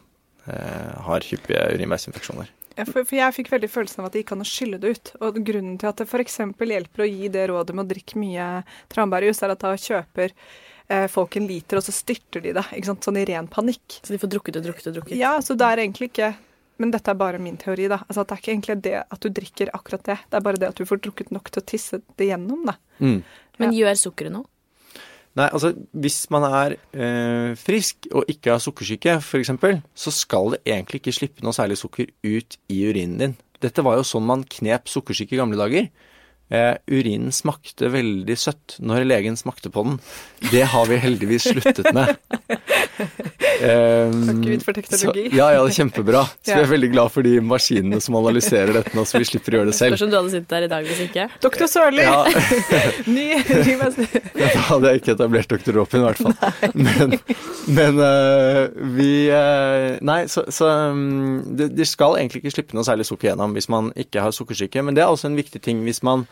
har 1.09 1.25
hyppige 1.27 1.65
urinveisinfeksjoner. 1.75 2.49
Ja, 2.79 2.85
for, 2.87 3.03
for, 3.03 3.17
jeg 3.17 3.35
fikk 3.35 3.51
veldig 3.51 3.69
følelsen 3.71 4.01
av 4.01 4.07
at 4.07 4.15
det 4.15 4.23
gikk 4.23 4.33
an 4.37 4.45
å 4.45 4.47
skylle 4.47 4.79
det 4.79 4.93
ut. 4.95 5.13
Og 5.25 5.39
grunnen 5.43 5.77
til 5.81 5.89
at 5.89 5.99
det 5.99 6.07
f.eks. 6.07 6.39
hjelper 6.39 7.03
å 7.03 7.07
gi 7.09 7.31
det 7.33 7.47
rådet 7.51 7.75
med 7.75 7.83
å 7.83 7.89
drikke 7.89 8.19
mye 8.21 8.49
tranbærjus, 8.93 9.41
er 9.43 9.53
at 9.55 9.65
da 9.65 9.73
kjøper 9.75 10.31
eh, 10.31 11.07
folk 11.11 11.35
en 11.35 11.49
liter, 11.49 11.81
og 11.81 11.83
så 11.83 11.95
styrter 11.95 12.45
de 12.45 12.53
det. 12.55 12.63
ikke 12.71 12.91
sant? 12.91 13.03
Sånn 13.03 13.19
i 13.19 13.25
ren 13.27 13.49
panikk. 13.51 13.99
Så 13.99 14.15
de 14.15 14.21
får 14.21 14.31
drukket 14.31 14.61
og 14.61 14.69
drukket 14.69 14.91
og 14.91 14.99
drukket? 14.99 15.17
Ja, 15.19 15.33
så 15.43 15.57
det 15.59 15.67
er 15.67 15.83
egentlig 15.83 16.13
ikke 16.13 16.35
men 16.79 16.93
dette 16.93 17.11
er 17.11 17.17
bare 17.19 17.41
min 17.43 17.57
teori, 17.59 17.89
da. 17.91 17.97
Altså, 18.05 18.23
det 18.23 18.31
er 18.31 18.39
ikke 18.39 18.51
egentlig 18.53 18.75
det 18.85 18.93
at 19.01 19.19
du 19.19 19.27
drikker 19.35 19.71
akkurat 19.75 20.05
det. 20.07 20.15
Det 20.31 20.37
er 20.37 20.43
bare 20.45 20.59
det 20.61 20.69
at 20.71 20.77
du 20.79 20.85
får 20.87 21.01
drukket 21.03 21.33
nok 21.35 21.49
til 21.51 21.59
å 21.59 21.65
tisse 21.67 21.99
det 22.15 22.29
gjennom, 22.29 22.61
da. 22.69 22.77
Mm. 23.03 23.17
Men 23.59 23.75
gjør 23.75 23.99
sukkeret 23.99 24.31
noe? 24.31 24.47
Nei, 25.39 25.47
altså 25.55 25.71
hvis 25.95 26.25
man 26.33 26.43
er 26.43 26.73
øh, 26.91 27.53
frisk 27.55 28.09
og 28.11 28.27
ikke 28.27 28.51
har 28.51 28.63
sukkersyke 28.63 29.19
f.eks., 29.23 29.53
så 29.95 30.11
skal 30.11 30.55
det 30.55 30.59
egentlig 30.67 30.99
ikke 30.99 31.15
slippe 31.15 31.45
noe 31.45 31.55
særlig 31.55 31.77
sukker 31.79 32.09
ut 32.27 32.57
i 32.67 32.81
urinen 32.89 33.21
din. 33.21 33.35
Dette 33.63 33.83
var 33.85 33.99
jo 33.99 34.07
sånn 34.07 34.27
man 34.27 34.43
knep 34.43 34.91
sukkersyke 34.91 35.35
i 35.35 35.39
gamle 35.39 35.59
dager. 35.59 35.87
Eh, 36.49 36.75
urinen 36.89 37.29
smakte 37.29 37.91
veldig 37.93 38.33
søtt 38.41 38.79
når 38.81 39.03
legen 39.05 39.35
smakte 39.37 39.69
på 39.69 39.83
den. 39.85 39.99
Det 40.49 40.63
har 40.71 40.87
vi 40.89 40.97
heldigvis 40.97 41.45
sluttet 41.51 41.91
med. 41.93 42.15
Um, 43.61 44.15
Takk 44.25 44.39
Gud 44.47 44.63
for 44.65 44.73
teknologi. 44.73 45.27
Så, 45.29 45.35
ja, 45.37 45.51
ja, 45.53 45.59
det 45.61 45.75
er 45.75 45.77
kjempebra. 45.77 46.23
Så 46.41 46.55
vi 46.55 46.63
er 46.63 46.71
veldig 46.71 46.89
glad 46.95 47.13
for 47.13 47.27
de 47.27 47.35
maskinene 47.45 47.99
som 48.01 48.17
analyserer 48.17 48.73
dette 48.79 48.95
nå, 48.97 49.03
så 49.05 49.21
vi 49.21 49.27
slipper 49.29 49.53
å 49.53 49.59
gjøre 49.59 49.69
det 49.69 49.75
selv. 49.77 49.93
Spørs 49.93 50.05
om 50.07 50.09
du 50.09 50.17
hadde 50.17 50.33
sittet 50.33 50.55
der 50.55 50.65
i 50.65 50.71
dag 50.73 50.89
hvis 50.89 51.03
ikke. 51.05 51.27
Doktor 51.45 51.69
Sørli! 51.69 52.07
Ja. 52.07 52.25
Ny 53.19 53.27
Da 54.39 54.65
hadde 54.71 54.89
jeg 54.89 55.03
ikke 55.03 55.13
etablert 55.19 55.53
doktor 55.53 55.77
Ropin, 55.77 56.01
i 56.01 56.07
hvert 56.07 56.23
fall. 56.23 56.73
Men, 56.73 57.17
men 57.69 58.01
uh, 58.01 58.73
vi 58.97 59.11
uh, 59.29 59.99
Nei, 60.05 60.23
så, 60.31 60.47
så 60.53 60.71
um, 60.95 61.43
de, 61.59 61.69
de 61.69 61.85
skal 61.85 62.17
egentlig 62.17 62.41
ikke 62.41 62.55
slippe 62.57 62.77
noe 62.77 62.87
særlig 62.87 63.05
sukker 63.09 63.29
gjennom 63.29 63.53
hvis 63.53 63.69
man 63.69 63.93
ikke 63.99 64.23
har 64.25 64.33
sukkersyke, 64.33 64.81
men 64.81 64.97
det 64.97 65.05
er 65.05 65.13
også 65.13 65.29
en 65.29 65.37
viktig 65.37 65.61
ting 65.61 65.83
hvis 65.85 66.01
man 66.07 66.25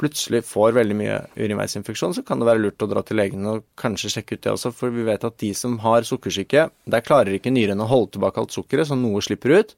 plutselig 0.00 0.42
får 0.48 0.74
veldig 0.78 0.96
mye 0.96 1.16
urinveisinfeksjon, 1.36 2.14
så 2.16 2.24
kan 2.26 2.40
det 2.40 2.48
være 2.48 2.62
lurt 2.64 2.84
å 2.84 2.88
dra 2.90 3.02
til 3.06 3.20
legen 3.20 3.46
og 3.50 3.66
kanskje 3.80 4.12
sjekke 4.16 4.38
ut 4.38 4.44
det 4.46 4.54
også, 4.54 4.72
for 4.76 4.94
vi 4.94 5.04
vet 5.06 5.26
at 5.26 5.38
de 5.42 5.52
som 5.56 5.76
har 5.84 6.06
sukkersyke, 6.08 6.68
der 6.90 7.04
klarer 7.04 7.36
ikke 7.36 7.52
nyrene 7.52 7.84
å 7.84 7.90
holde 7.90 8.14
tilbake 8.16 8.42
alt 8.42 8.56
sukkeret, 8.56 8.88
så 8.88 8.98
noe 8.98 9.22
slipper 9.24 9.60
ut. 9.60 9.74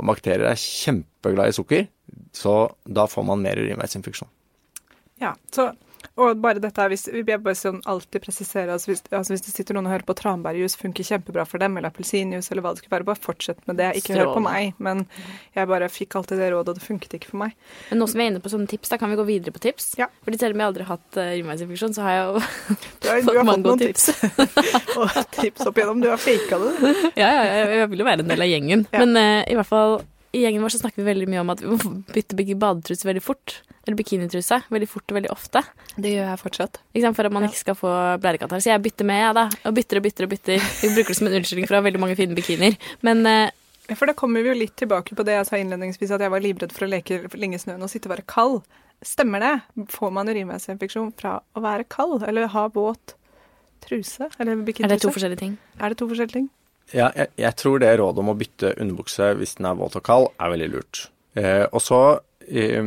Og 0.00 0.08
bakterier 0.10 0.48
er 0.50 0.58
kjempeglad 0.58 1.52
i 1.52 1.56
sukker, 1.56 1.86
så 2.34 2.54
da 2.84 3.06
får 3.10 3.28
man 3.28 3.44
mer 3.44 3.60
urinveisinfeksjon. 3.62 4.30
Ja, 5.22 5.36
så 5.54 5.70
og 6.14 6.38
bare 6.38 6.60
dette 6.62 6.78
her, 6.78 6.92
hvis, 6.92 7.08
jeg 7.10 7.26
bare 7.42 7.56
sånn 7.58 7.80
alltid 7.90 8.22
presisere, 8.22 8.70
altså 8.70 8.92
hvis, 8.92 9.02
altså 9.10 9.34
hvis, 9.34 9.42
det 9.48 9.54
sitter 9.54 9.74
noen 9.74 9.88
og 9.88 9.94
hører 9.96 10.06
på 10.06 10.14
tranbærjus, 10.20 10.76
funker 10.78 11.06
kjempebra 11.06 11.42
for 11.48 11.58
dem, 11.58 11.74
eller 11.74 11.90
appelsinjuice, 11.90 12.52
eller 12.52 12.62
hva 12.62 12.70
det 12.74 12.82
skulle 12.84 12.94
være, 12.94 13.08
bare 13.08 13.22
fortsett 13.24 13.64
med 13.66 13.80
det. 13.82 13.90
Ikke 13.98 14.20
hør 14.20 14.30
på 14.36 14.44
meg, 14.44 14.78
men 14.78 15.02
jeg 15.56 15.70
bare 15.72 15.90
fikk 15.90 16.14
alltid 16.20 16.38
det 16.38 16.52
rådet, 16.54 16.76
og 16.76 16.78
det 16.78 16.86
funket 16.86 17.18
ikke 17.18 17.32
for 17.32 17.42
meg. 17.42 17.58
Men 17.90 18.02
nå 18.02 18.08
som 18.10 18.22
vi 18.22 18.28
er 18.28 18.30
inne 18.30 18.44
på 18.44 18.54
sånne 18.54 18.70
tips, 18.70 18.94
da 18.94 19.00
kan 19.02 19.10
vi 19.10 19.18
gå 19.18 19.26
videre 19.26 19.56
på 19.56 19.64
tips. 19.66 19.90
Ja. 19.98 20.06
Fordi 20.22 20.38
selv 20.38 20.54
om 20.54 20.62
jeg 20.62 20.72
aldri 20.72 20.86
har 20.86 21.00
hatt 21.00 21.18
uh, 21.18 21.34
urinveisinfeksjon, 21.34 21.98
så 21.98 22.06
har 22.06 22.16
jeg 22.16 22.24
jo 22.24 22.32
du 23.02 23.10
har, 23.10 23.26
fått 23.26 23.50
mange 23.50 23.76
tips. 23.82 24.08
tips. 24.14 24.96
og 25.02 25.20
tips 25.34 25.66
opp 25.66 25.82
igjennom. 25.82 26.04
Du 26.04 26.12
har 26.14 26.22
faka 26.22 26.62
det. 26.62 26.74
ja, 27.24 27.26
ja, 27.26 27.44
jeg, 27.50 27.78
jeg 27.80 27.90
vil 27.90 28.06
jo 28.06 28.10
være 28.12 28.22
en 28.22 28.30
del 28.30 28.46
av 28.46 28.54
gjengen. 28.54 28.90
Ja. 28.94 29.02
Men 29.02 29.18
uh, 29.18 29.40
i 29.50 29.58
hvert 29.58 29.72
fall 29.74 29.98
i 30.34 30.42
gjengen 30.42 30.64
vår 30.64 30.74
så 30.74 30.80
snakker 30.82 31.02
vi 31.02 31.06
veldig 31.06 31.28
mye 31.30 31.42
om 31.44 31.52
at 31.54 31.62
vi 31.62 31.70
må 31.70 31.94
bytte 32.10 32.36
badetruse 32.58 33.06
veldig 33.06 33.22
fort 33.22 33.60
eller 33.84 33.98
bikinitruse 33.98 34.60
veldig 34.72 34.88
fort 34.88 35.12
og 35.12 35.18
veldig 35.18 35.30
ofte. 35.32 35.62
Det 35.94 36.14
gjør 36.14 36.30
jeg 36.30 36.40
fortsatt. 36.40 36.80
For 37.04 37.28
at 37.28 37.34
man 37.34 37.46
ikke 37.48 37.60
skal 37.60 37.76
få 37.78 37.90
blærekatarr. 38.22 38.62
Så 38.64 38.72
jeg 38.72 38.82
bytter 38.84 39.08
med, 39.08 39.20
jeg, 39.20 39.34
da. 39.36 39.44
Og 39.68 39.76
bytter 39.76 40.00
og 40.00 40.06
bytter 40.06 40.26
og 40.26 40.32
bytter. 40.32 40.70
Vi 40.80 40.92
bruker 40.96 41.12
det 41.12 41.18
som 41.18 41.28
en 41.28 41.36
unnskyldning 41.38 41.68
for 41.68 41.76
å 41.76 41.82
ha 41.82 41.86
veldig 41.86 42.00
mange 42.02 42.16
fine 42.18 42.38
bikinier. 42.38 42.78
Men 43.06 43.22
uh, 43.28 43.92
For 43.92 44.08
da 44.10 44.16
kommer 44.16 44.42
vi 44.42 44.50
jo 44.50 44.56
litt 44.58 44.74
tilbake 44.80 45.16
på 45.16 45.26
det 45.28 45.36
jeg 45.36 45.50
sa 45.50 45.60
innledningsvis, 45.60 46.14
at 46.16 46.24
jeg 46.24 46.32
var 46.32 46.44
livredd 46.44 46.72
for 46.74 46.88
å 46.88 46.90
leke 46.90 47.20
lenge 47.36 47.60
i 47.60 47.64
snøen 47.66 47.84
og 47.84 47.92
sitte 47.92 48.08
og 48.08 48.16
være 48.16 48.26
kald. 48.34 48.62
Stemmer 49.04 49.44
det? 49.44 49.54
Får 49.92 50.16
man 50.16 50.32
urinveisinfeksjon 50.32 51.12
fra 51.20 51.38
å 51.52 51.64
være 51.64 51.84
kald 51.92 52.24
eller 52.24 52.48
ha 52.56 52.66
våt 52.72 53.18
truse? 53.84 54.32
Eller 54.40 54.64
bikinitruse? 54.64 54.88
Er 54.88 54.96
det 54.96 55.02
to 55.04 55.12
forskjellige 55.12 55.44
ting? 55.44 55.58
Er 55.76 55.92
det 55.92 56.00
to 56.00 56.08
forskjellige 56.08 56.40
ting? 56.40 56.48
Ja, 56.92 57.08
jeg, 57.16 57.30
jeg 57.40 57.56
tror 57.58 57.80
det 57.80 57.94
rådet 57.98 58.22
om 58.22 58.30
å 58.32 58.36
bytte 58.38 58.74
underbukse 58.76 59.32
hvis 59.38 59.56
den 59.58 59.70
er 59.70 59.78
våt 59.78 59.96
og 59.98 60.04
kald, 60.06 60.30
er 60.38 60.52
veldig 60.52 60.70
lurt. 60.74 61.06
Eh, 61.38 61.64
og 61.70 61.82
så 61.82 62.00
eh, 62.44 62.84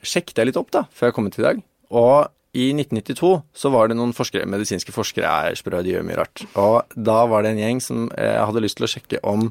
sjekket 0.00 0.40
jeg 0.40 0.50
litt 0.50 0.60
opp 0.60 0.72
da, 0.74 0.86
før 0.94 1.10
jeg 1.10 1.18
kom 1.18 1.28
hit 1.28 1.40
i 1.42 1.46
dag. 1.46 1.60
Og 1.90 2.30
i 2.56 2.70
1992 2.74 3.32
så 3.54 3.70
var 3.70 3.90
det 3.90 3.98
noen 3.98 4.14
forskere, 4.16 4.48
medisinske 4.50 4.94
forskere 4.94 5.28
er 5.50 5.58
sprø, 5.58 5.82
de 5.84 5.94
gjør 5.94 6.06
mye 6.06 6.18
rart. 6.18 6.42
Og 6.58 6.96
da 6.96 7.20
var 7.30 7.44
det 7.44 7.54
en 7.54 7.62
gjeng 7.62 7.82
som 7.84 8.08
eh, 8.16 8.40
hadde 8.40 8.64
lyst 8.64 8.80
til 8.80 8.88
å 8.88 8.90
sjekke 8.90 9.22
om 9.26 9.50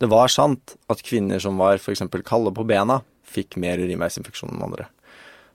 det 0.00 0.08
var 0.08 0.32
sant 0.32 0.78
at 0.90 1.04
kvinner 1.04 1.42
som 1.42 1.60
var 1.60 1.76
f.eks. 1.76 2.06
kalde 2.24 2.54
på 2.56 2.64
bena, 2.66 3.02
fikk 3.28 3.58
mer 3.60 3.82
urinveisinfeksjon 3.82 4.54
enn 4.56 4.64
andre. 4.64 4.88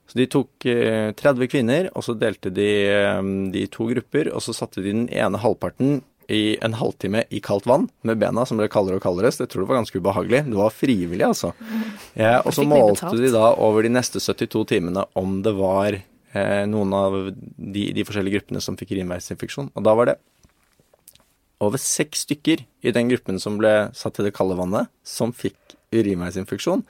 Så 0.06 0.20
de 0.20 0.28
tok 0.30 0.68
eh, 0.70 1.10
30 1.18 1.50
kvinner, 1.50 1.90
og 1.98 2.06
så 2.06 2.14
delte 2.16 2.52
de 2.54 2.70
eh, 2.94 3.32
de 3.52 3.66
to 3.74 3.90
grupper, 3.90 4.30
og 4.32 4.44
så 4.46 4.54
satte 4.54 4.84
de 4.86 4.94
den 4.94 5.08
ene 5.10 5.42
halvparten 5.42 6.04
i 6.32 6.58
en 6.66 6.74
halvtime 6.80 7.24
i 7.30 7.40
kaldt 7.44 7.68
vann 7.70 7.88
med 8.08 8.20
bena 8.22 8.46
som 8.48 8.60
ble 8.60 8.68
kaldere 8.72 9.00
og 9.00 9.06
kaldere. 9.06 9.32
Så 9.34 9.46
jeg 9.46 9.54
tror 9.54 9.64
det 9.64 9.70
var 9.72 9.80
ganske 9.82 10.02
ubehagelig. 10.02 10.42
Det 10.50 10.60
var 10.60 10.74
frivillig, 10.74 11.24
altså. 11.28 11.54
Ja, 12.18 12.40
og 12.42 12.56
så 12.56 12.66
målte 12.68 13.14
de 13.20 13.32
da 13.34 13.52
over 13.62 13.86
de 13.86 13.94
neste 13.94 14.22
72 14.24 14.66
timene 14.74 15.06
om 15.20 15.40
det 15.46 15.54
var 15.58 16.00
eh, 16.00 16.64
noen 16.70 16.96
av 16.98 17.18
de, 17.32 17.90
de, 17.96 18.06
forskjellige 18.08 18.42
gruppene 18.42 18.64
som 18.64 18.78
fikk 18.80 18.96
urinveisinfeksjon. 18.96 19.72
Og 19.76 19.86
da 19.86 19.96
var 19.98 20.12
det 20.12 20.18
over 21.64 21.80
seks 21.82 22.26
stykker 22.26 22.66
i 22.86 22.94
den 22.96 23.10
gruppen 23.12 23.40
som 23.42 23.60
ble 23.62 23.92
satt 23.96 24.20
i 24.20 24.28
det 24.28 24.36
kalde 24.36 24.58
vannet, 24.60 24.92
som 25.06 25.34
fikk 25.34 25.78
urinveisinfeksjon, 25.96 26.84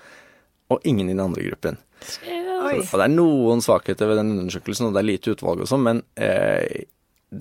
og 0.73 0.87
ingen 0.87 1.11
i 1.11 1.13
den 1.13 1.25
andre 1.27 1.43
gruppen. 1.45 1.77
Så, 2.01 2.19
Og 2.65 2.97
det 2.97 3.05
er 3.05 3.13
noen 3.13 3.61
svakheter 3.61 4.09
ved 4.09 4.17
den 4.19 4.33
undersøkelsen, 4.39 4.89
og 4.89 4.95
det 4.95 5.03
er 5.03 5.11
lite 5.11 5.35
utvalg 5.35 5.61
og 5.61 5.69
sånn, 5.69 5.85
men 5.85 6.01
eh, 6.17 6.87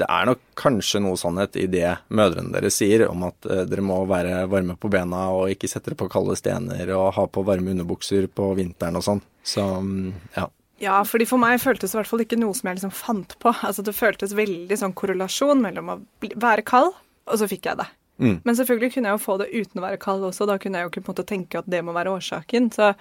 det 0.01 0.09
er 0.11 0.29
nok 0.29 0.43
kanskje 0.59 1.03
noe 1.05 1.19
sannhet 1.21 1.57
i 1.61 1.67
det 1.71 1.87
mødrene 2.15 2.53
deres 2.55 2.79
sier 2.81 3.07
om 3.09 3.27
at 3.29 3.49
uh, 3.51 3.63
dere 3.69 3.85
må 3.85 4.01
være 4.11 4.45
varme 4.51 4.77
på 4.81 4.91
bena 4.93 5.27
og 5.35 5.53
ikke 5.55 5.71
sette 5.71 5.91
dere 5.91 6.01
på 6.03 6.11
kalde 6.13 6.37
stener 6.41 6.91
og 6.97 7.13
ha 7.19 7.27
på 7.31 7.45
varme 7.47 7.75
underbukser 7.75 8.29
på 8.33 8.53
vinteren 8.59 9.01
og 9.01 9.07
sånn. 9.07 9.25
Så 9.45 9.65
um, 9.79 10.13
ja. 10.37 10.49
Ja, 10.83 11.01
fordi 11.07 11.27
for 11.31 11.41
meg 11.41 11.61
føltes 11.63 11.93
det 11.93 11.97
i 11.97 12.01
hvert 12.01 12.11
fall 12.11 12.25
ikke 12.25 12.39
noe 12.41 12.55
som 12.57 12.69
jeg 12.69 12.81
liksom 12.81 12.95
fant 12.95 13.37
på. 13.41 13.53
Altså 13.65 13.85
Det 13.87 13.95
føltes 13.97 14.35
veldig 14.37 14.79
sånn 14.81 14.97
korrelasjon 14.97 15.63
mellom 15.63 15.93
å 15.93 16.01
være 16.43 16.65
kald, 16.67 16.91
og 17.31 17.39
så 17.41 17.49
fikk 17.49 17.71
jeg 17.71 17.81
det. 17.81 17.87
Mm. 18.23 18.37
Men 18.47 18.57
selvfølgelig 18.57 18.93
kunne 18.95 19.11
jeg 19.11 19.19
jo 19.19 19.23
få 19.25 19.37
det 19.41 19.49
uten 19.51 19.81
å 19.81 19.85
være 19.85 20.01
kald 20.03 20.25
også. 20.29 20.47
Da 20.47 20.57
kunne 20.63 20.79
jeg 20.79 20.87
jo 20.87 20.93
ikke 20.93 21.03
på 21.03 21.11
en 21.11 21.17
måte 21.17 21.27
tenke 21.31 21.61
at 21.61 21.71
det 21.71 21.83
må 21.87 21.95
være 21.97 22.13
årsaken. 22.15 22.71
Så 22.75 22.93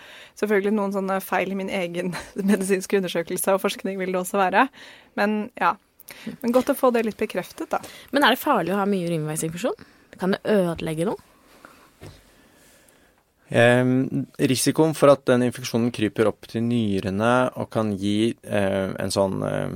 selvfølgelig 0.42 0.74
noen 0.78 0.96
sånne 0.96 1.20
feil 1.24 1.54
i 1.54 1.58
min 1.60 1.72
egen 1.74 2.14
medisinske 2.52 3.02
undersøkelse 3.02 3.58
og 3.58 3.62
forskning 3.64 4.00
vil 4.02 4.14
det 4.14 4.22
også 4.24 4.42
være. 4.42 4.68
Men 5.20 5.38
ja, 5.62 5.76
men 6.42 6.56
godt 6.56 6.72
å 6.74 6.78
få 6.78 6.92
det 6.96 7.06
litt 7.08 7.20
bekreftet, 7.20 7.70
da. 7.72 7.82
Men 8.12 8.26
er 8.26 8.36
det 8.36 8.42
farlig 8.42 8.74
å 8.76 8.80
ha 8.80 8.88
mye 8.89 9.08
urinveisinfeksjon? 9.10 9.86
Kan 10.20 10.36
det 10.36 10.44
ødelegge 10.50 11.08
noe? 11.10 11.20
Eh, 13.54 13.84
risikoen 14.50 14.96
for 14.98 15.13
at 15.13 15.26
den 15.30 15.46
infeksjonen 15.50 15.92
kryper 15.94 16.32
opp 16.32 16.48
til 16.50 16.63
nyrene 16.66 17.34
og 17.62 17.70
kan 17.74 17.92
gi 18.00 18.32
eh, 18.32 18.94
en 18.98 19.13
sånn 19.13 19.44
eh, 19.46 19.76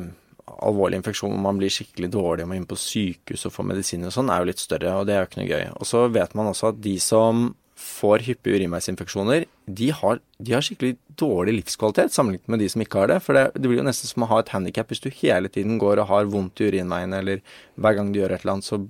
alvorlig 0.65 1.01
infeksjon 1.01 1.33
hvor 1.35 1.43
man 1.43 1.59
blir 1.59 1.73
skikkelig 1.73 2.09
dårlig 2.15 2.45
og 2.45 2.49
må 2.49 2.57
inn 2.57 2.69
på 2.69 2.79
sykehus 2.79 3.45
og 3.49 3.53
få 3.53 3.65
medisiner 3.67 4.09
og 4.09 4.15
sånn, 4.15 4.31
er 4.33 4.41
jo 4.41 4.49
litt 4.49 4.63
større, 4.63 4.95
og 4.97 5.05
det 5.05 5.13
er 5.13 5.21
jo 5.21 5.29
ikke 5.29 5.41
noe 5.43 5.51
gøy. 5.51 5.65
Og 5.77 5.89
så 5.89 6.05
vet 6.13 6.33
man 6.39 6.51
også 6.53 6.71
at 6.71 6.81
de 6.81 6.95
som 7.03 7.49
får 7.77 8.25
hyppige 8.25 8.57
urinveisinfeksjoner, 8.57 9.45
de 9.65 9.89
har, 9.93 10.19
de 10.41 10.53
har, 10.55 10.63
skikkelig 10.65 10.97
dårlig 11.19 11.59
livskvalitet 11.59 12.13
sammenlignet 12.13 12.49
med 12.49 12.61
de 12.63 12.69
som 12.73 12.83
ikke 12.83 13.03
har 13.03 13.11
det. 13.11 13.19
For 13.25 13.37
det, 13.37 13.43
det 13.55 13.69
blir 13.69 13.81
jo 13.81 13.85
nesten 13.85 14.09
som 14.09 14.25
å 14.25 14.29
ha 14.31 14.39
et 14.41 14.51
handikap 14.53 14.89
hvis 14.89 15.03
du 15.03 15.11
hele 15.13 15.51
tiden 15.53 15.77
går 15.81 16.01
og 16.01 16.09
har 16.09 16.31
vondt 16.31 16.61
i 16.61 16.71
urinveiene, 16.71 17.21
eller 17.21 17.43
hver 17.77 17.97
gang 17.99 18.09
du 18.11 18.21
gjør 18.21 18.33
et 18.33 18.45
eller 18.45 18.57
annet, 18.57 18.69
så 18.69 18.81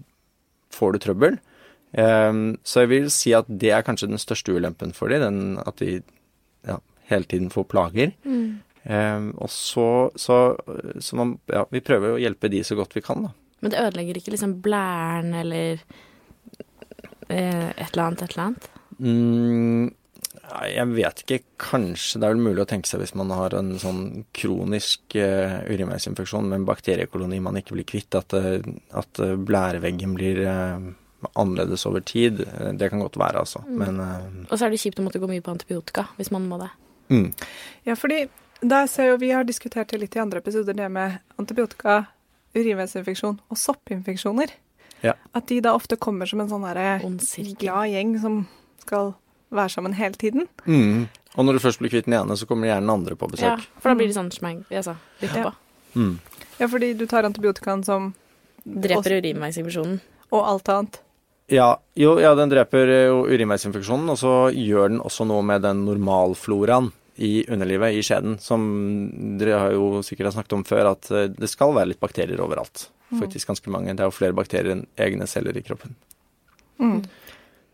får 0.76 0.96
du 0.96 1.02
trøbbel. 1.04 1.40
Um, 1.98 2.58
så 2.68 2.84
jeg 2.84 2.92
vil 2.94 3.10
si 3.14 3.34
at 3.36 3.48
det 3.48 3.74
er 3.76 3.84
kanskje 3.88 4.10
den 4.12 4.22
største 4.22 4.56
ulempen 4.56 4.96
for 4.96 5.12
dem, 5.12 5.58
at 5.64 5.84
de 5.84 6.00
ja, 6.68 6.80
hele 7.12 7.28
tiden 7.28 7.52
får 7.52 7.68
plager. 7.72 8.16
Mm. 8.28 8.64
Um, 8.88 9.30
og 9.36 9.52
så, 9.52 9.88
så, 10.16 10.56
så 11.04 11.20
man, 11.20 11.38
ja, 11.52 11.66
vi 11.76 11.84
prøver 11.84 12.16
å 12.16 12.22
hjelpe 12.24 12.52
de 12.52 12.64
så 12.64 12.78
godt 12.80 12.96
vi 12.96 13.04
kan, 13.04 13.28
da. 13.28 13.36
Men 13.64 13.74
det 13.74 13.82
ødelegger 13.82 14.20
ikke 14.20 14.32
liksom 14.36 14.60
blæren 14.62 15.34
eller 15.34 15.80
eh, 17.28 17.70
et 17.74 17.90
eller 17.90 18.04
annet, 18.04 18.22
et 18.22 18.36
eller 18.36 18.44
annet? 18.44 18.68
Mm, 19.00 19.90
jeg 20.68 20.88
vet 20.94 21.24
ikke. 21.24 21.40
Kanskje 21.62 22.22
det 22.22 22.28
er 22.28 22.36
vel 22.36 22.46
mulig 22.46 22.64
å 22.64 22.70
tenke 22.70 22.90
seg 22.90 23.02
hvis 23.04 23.16
man 23.18 23.34
har 23.36 23.56
en 23.58 23.74
sånn 23.82 24.02
kronisk 24.38 25.18
uh, 25.20 25.60
urinveisinfeksjon 25.68 26.48
med 26.48 26.62
en 26.62 26.68
bakteriekoloni 26.70 27.42
man 27.44 27.60
ikke 27.60 27.76
blir 27.78 27.88
kvitt, 27.90 28.18
at, 28.18 28.34
uh, 28.38 28.62
at 28.98 29.22
uh, 29.24 29.36
blæreveggen 29.38 30.16
blir 30.18 30.42
uh, 30.48 30.90
annerledes 31.34 31.86
over 31.90 32.04
tid. 32.06 32.44
Det 32.80 32.92
kan 32.92 33.02
godt 33.04 33.18
være, 33.20 33.46
altså. 33.46 33.64
Men 33.68 34.02
uh, 34.02 34.20
Og 34.48 34.58
så 34.58 34.68
er 34.68 34.74
det 34.74 34.82
kjipt 34.82 35.02
å 35.02 35.08
måtte 35.08 35.22
gå 35.22 35.30
mye 35.30 35.44
på 35.46 35.54
antibiotika 35.54 36.08
hvis 36.20 36.34
man 36.34 36.46
må 36.50 36.62
det. 36.62 36.70
mm, 37.14 37.32
Ja, 37.90 37.96
fordi 37.96 38.28
der 38.62 38.88
ser 38.90 39.12
jo, 39.12 39.18
vi 39.22 39.34
har 39.34 39.46
diskutert 39.46 39.92
det 39.92 40.00
litt 40.02 40.16
i 40.16 40.22
andre 40.22 40.40
episoder, 40.42 40.74
det 40.74 40.88
med 40.90 41.20
antibiotika, 41.38 42.06
urinveisinfeksjon 42.58 43.42
og 43.50 43.60
soppinfeksjoner. 43.60 44.54
Ja. 45.04 45.14
At 45.38 45.46
de 45.52 45.60
da 45.62 45.76
ofte 45.78 45.98
kommer 46.02 46.26
som 46.26 46.42
en 46.42 46.50
sånn 46.50 46.66
derre 46.66 46.98
glad 47.62 47.92
gjeng 47.92 48.16
som 48.22 48.40
skal 48.88 49.14
være 49.54 49.76
sammen 49.76 49.96
hele 50.00 50.18
tiden. 50.20 50.48
mm. 50.66 51.08
Og 51.38 51.46
når 51.46 51.54
du 51.54 51.60
først 51.62 51.78
blir 51.78 51.92
kvitt 51.94 52.08
den 52.08 52.16
ene, 52.18 52.34
så 52.34 52.48
kommer 52.50 52.66
gjerne 52.66 52.82
den 52.82 52.90
andre 52.90 53.16
på 53.16 53.28
besøk. 53.30 53.46
Ja, 53.46 53.82
for 53.84 53.92
da 53.92 54.00
blir 54.00 54.08
det 54.10 54.16
sånn 54.18 54.32
smeng, 54.34 54.64
jeg 54.74 54.88
sa, 54.88 54.96
Ja. 55.22 55.52
Mm. 55.94 56.16
Ja, 56.58 56.66
fordi 56.66 56.96
du 56.98 57.06
tar 57.06 57.28
antibiotikaen 57.28 57.84
som 57.86 58.16
Dreper 58.68 59.20
urinveisinfeksjonen. 59.22 60.00
Og 60.36 60.42
alt 60.44 60.70
annet. 60.70 60.98
Ja, 61.48 61.78
jo, 61.96 62.18
ja, 62.20 62.34
den 62.36 62.52
dreper 62.52 62.90
eh, 62.92 63.06
jo 63.08 63.22
urinveisinfeksjonen, 63.30 64.10
og 64.12 64.18
så 64.20 64.34
gjør 64.52 64.92
den 64.92 65.00
også 65.00 65.28
noe 65.30 65.46
med 65.48 65.64
den 65.64 65.86
normalfloraen 65.88 66.90
i 67.24 67.46
underlivet, 67.48 67.96
i 67.96 68.04
skjeden, 68.04 68.36
som 68.44 68.66
dere 69.40 69.62
har 69.62 69.72
jo 69.78 70.02
sikkert 70.06 70.28
har 70.28 70.36
snakket 70.36 70.58
om 70.58 70.66
før, 70.68 70.92
at 70.92 71.08
eh, 71.14 71.30
det 71.32 71.50
skal 71.50 71.72
være 71.78 71.94
litt 71.94 72.04
bakterier 72.04 72.42
overalt. 72.44 72.90
Faktisk 73.16 73.48
ganske 73.54 73.72
mange. 73.72 73.94
Det 73.96 74.04
er 74.04 74.10
jo 74.10 74.18
flere 74.18 74.36
bakterier 74.36 74.74
enn 74.74 74.84
egne 75.00 75.30
celler 75.32 75.56
i 75.56 75.64
kroppen. 75.64 75.96
Mm. 76.84 77.00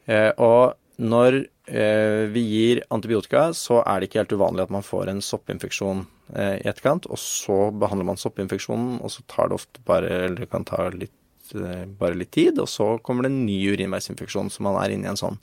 Eh, 0.05 0.29
og 0.37 0.75
når 1.01 1.39
eh, 1.65 2.25
vi 2.33 2.43
gir 2.45 2.83
antibiotika, 2.93 3.47
så 3.57 3.81
er 3.81 3.99
det 3.99 4.09
ikke 4.09 4.21
helt 4.21 4.35
uvanlig 4.37 4.65
at 4.67 4.73
man 4.73 4.85
får 4.85 5.09
en 5.09 5.21
soppinfeksjon 5.25 6.03
eh, 6.35 6.59
i 6.59 6.69
etterkant, 6.69 7.07
og 7.09 7.19
så 7.19 7.71
behandler 7.71 8.11
man 8.11 8.21
soppinfeksjonen, 8.21 8.99
og 9.01 9.13
så 9.13 9.25
tar 9.31 9.49
det 9.49 9.57
ofte 9.57 9.81
bare, 9.87 10.11
eller 10.27 10.43
det 10.43 10.51
kan 10.51 10.67
ta 10.69 10.85
litt, 10.93 11.15
eh, 11.57 11.87
bare 11.87 12.19
litt 12.19 12.33
tid, 12.35 12.61
og 12.61 12.69
så 12.69 12.93
kommer 13.01 13.25
det 13.25 13.33
en 13.33 13.41
ny 13.47 13.57
urinveisinfeksjon, 13.73 14.53
så 14.53 14.67
man 14.67 14.77
er 14.83 14.93
inne 14.93 15.09
i 15.09 15.13
en 15.15 15.19
sånn 15.19 15.41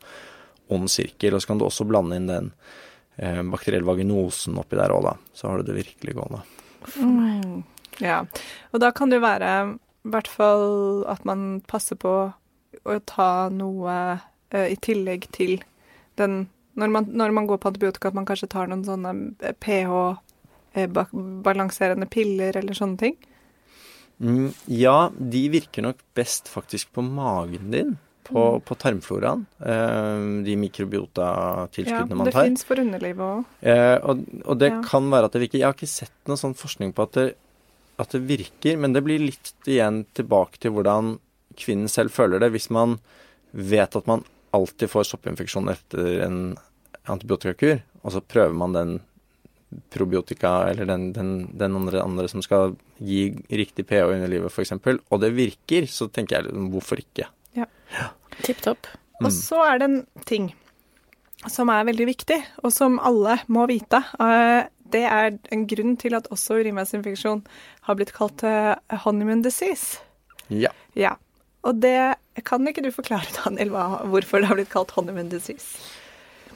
ond 0.70 0.90
sirkel, 0.92 1.34
og 1.34 1.42
så 1.42 1.50
kan 1.50 1.58
du 1.60 1.66
også 1.66 1.88
blande 1.88 2.20
inn 2.20 2.30
den 2.30 2.54
bakterielle 3.50 3.84
vaginosen 3.84 4.56
oppi 4.56 4.78
der 4.78 4.94
òg, 4.94 5.02
da. 5.04 5.10
Så 5.36 5.50
har 5.50 5.60
du 5.60 5.66
det 5.66 5.74
virkelig 5.76 6.14
gående. 6.16 6.38
Mm. 6.94 7.58
Ja. 8.00 8.22
Og 8.70 8.80
da 8.80 8.88
kan 8.96 9.10
det 9.10 9.18
jo 9.18 9.26
være 9.26 9.50
i 10.06 10.12
hvert 10.14 10.30
fall 10.30 11.02
at 11.10 11.26
man 11.28 11.58
passer 11.68 11.98
på 12.00 12.14
å 12.30 12.96
ta 13.04 13.50
noe 13.52 13.96
i 14.52 14.76
tillegg 14.82 15.28
til 15.32 15.62
den 16.18 16.48
når 16.80 16.88
man, 16.94 17.04
når 17.12 17.30
man 17.34 17.46
går 17.50 17.58
på 17.60 17.68
antibiotika, 17.68 18.08
at 18.08 18.14
man 18.16 18.24
kanskje 18.28 18.48
tar 18.48 18.66
noen 18.70 18.84
sånne 18.86 19.10
pH-balanserende 19.60 22.06
piller 22.10 22.56
eller 22.56 22.74
sånne 22.78 22.96
ting. 23.00 23.16
Mm, 24.20 24.50
ja, 24.68 25.10
de 25.16 25.48
virker 25.52 25.82
nok 25.84 25.96
best 26.16 26.48
faktisk 26.52 26.92
på 26.96 27.02
magen 27.04 27.70
din, 27.74 27.96
på, 28.28 28.42
på 28.64 28.74
tarmfloraen. 28.78 29.46
Eh, 29.58 30.44
de 30.46 30.56
mikrobiotatilskuddene 30.60 32.16
man 32.20 32.26
tar. 32.28 32.32
Ja, 32.32 32.34
det 32.44 32.48
fins 32.52 32.64
for 32.68 32.76
underlivet 32.82 33.24
òg. 33.26 33.44
Eh, 33.64 33.96
og, 34.04 34.24
og 34.44 34.58
det 34.60 34.70
Ja. 34.70 34.80
kan 34.86 35.04
være 35.10 35.24
at 35.30 35.34
det 35.36 35.42
virker. 35.46 35.58
Jeg 35.58 35.66
har 35.68 35.76
ikke 35.78 35.88
sett 35.90 36.16
noe 36.30 36.38
sånn 36.40 36.54
forskning 36.56 36.92
på 36.96 37.02
at 37.08 37.12
det, 37.18 37.28
at 38.00 38.10
det 38.14 38.22
virker, 38.28 38.74
men 38.80 38.90
det 38.96 39.02
blir 39.04 39.20
litt 39.24 39.52
igjen 39.68 40.04
tilbake 40.16 40.56
til 40.62 40.70
hvordan 40.76 41.04
kvinnen 41.60 41.88
selv 41.90 42.10
føler 42.14 42.38
det. 42.40 42.52
Hvis 42.54 42.70
man 42.70 42.98
vet 43.52 43.96
at 43.98 44.06
man 44.06 44.22
alltid 44.56 44.90
får 44.90 45.08
soppinfeksjon 45.10 45.70
etter 45.72 46.24
en 46.26 46.40
antibiotikakur, 47.10 47.80
og 48.02 48.14
så 48.14 48.20
prøver 48.20 48.56
man 48.56 48.76
den 48.76 48.96
probiotika 49.94 50.70
eller 50.70 50.88
den, 50.88 51.12
den, 51.14 51.32
den 51.58 51.76
andre, 51.78 52.02
andre 52.02 52.26
som 52.28 52.42
skal 52.42 52.74
gi 52.98 53.28
riktig 53.54 53.86
pH 53.86 54.00
i 54.00 54.16
underlivet, 54.16 54.50
f.eks., 54.50 54.74
og 54.74 55.20
det 55.22 55.30
virker, 55.36 55.86
så 55.86 56.08
tenker 56.10 56.40
jeg 56.40 56.64
hvorfor 56.72 56.98
ikke? 57.02 57.28
Tipp 58.40 58.60
topp. 58.64 58.86
Mm. 59.20 59.26
Og 59.28 59.32
så 59.36 59.62
er 59.66 59.80
det 59.80 59.88
en 59.90 60.02
ting 60.26 60.50
som 61.50 61.70
er 61.72 61.86
veldig 61.88 62.06
viktig, 62.08 62.38
og 62.64 62.72
som 62.74 62.98
alle 63.02 63.38
må 63.48 63.66
vite. 63.70 64.02
Eh, 64.20 64.68
Det 64.90 65.04
er 65.06 65.36
en 65.54 65.66
grunn 65.70 65.92
til 65.96 66.16
at 66.18 66.26
også 66.34 66.56
urinveisinfeksjon 66.58 67.44
har 67.86 67.94
blitt 67.94 68.10
kalt 68.16 68.42
eh, 68.42 68.74
honeymoon 69.04 69.42
disease. 69.44 70.00
Ja. 70.50 70.72
Ja. 70.98 71.12
Og 71.62 71.78
det 71.78 72.16
kan 72.46 72.66
ikke 72.68 72.84
du 72.84 72.90
forklare, 72.94 73.28
Daniel, 73.42 73.72
hva, 73.74 73.86
hvorfor 74.10 74.42
det 74.42 74.50
har 74.50 74.58
blitt 74.58 74.72
kalt 74.72 74.92
honeymoon 74.96 75.30
disease? 75.32 75.78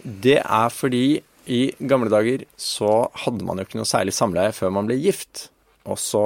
Det 0.04 0.40
er 0.42 0.68
fordi 0.72 1.22
i 1.50 1.62
gamle 1.80 2.10
dager 2.12 2.44
så 2.60 3.08
hadde 3.24 3.44
man 3.44 3.60
jo 3.60 3.66
ikke 3.66 3.80
noe 3.80 3.88
særlig 3.88 4.14
samleie 4.16 4.52
før 4.56 4.72
man 4.76 4.88
ble 4.88 4.96
gift. 5.00 5.48
Og 5.84 6.00
så 6.00 6.24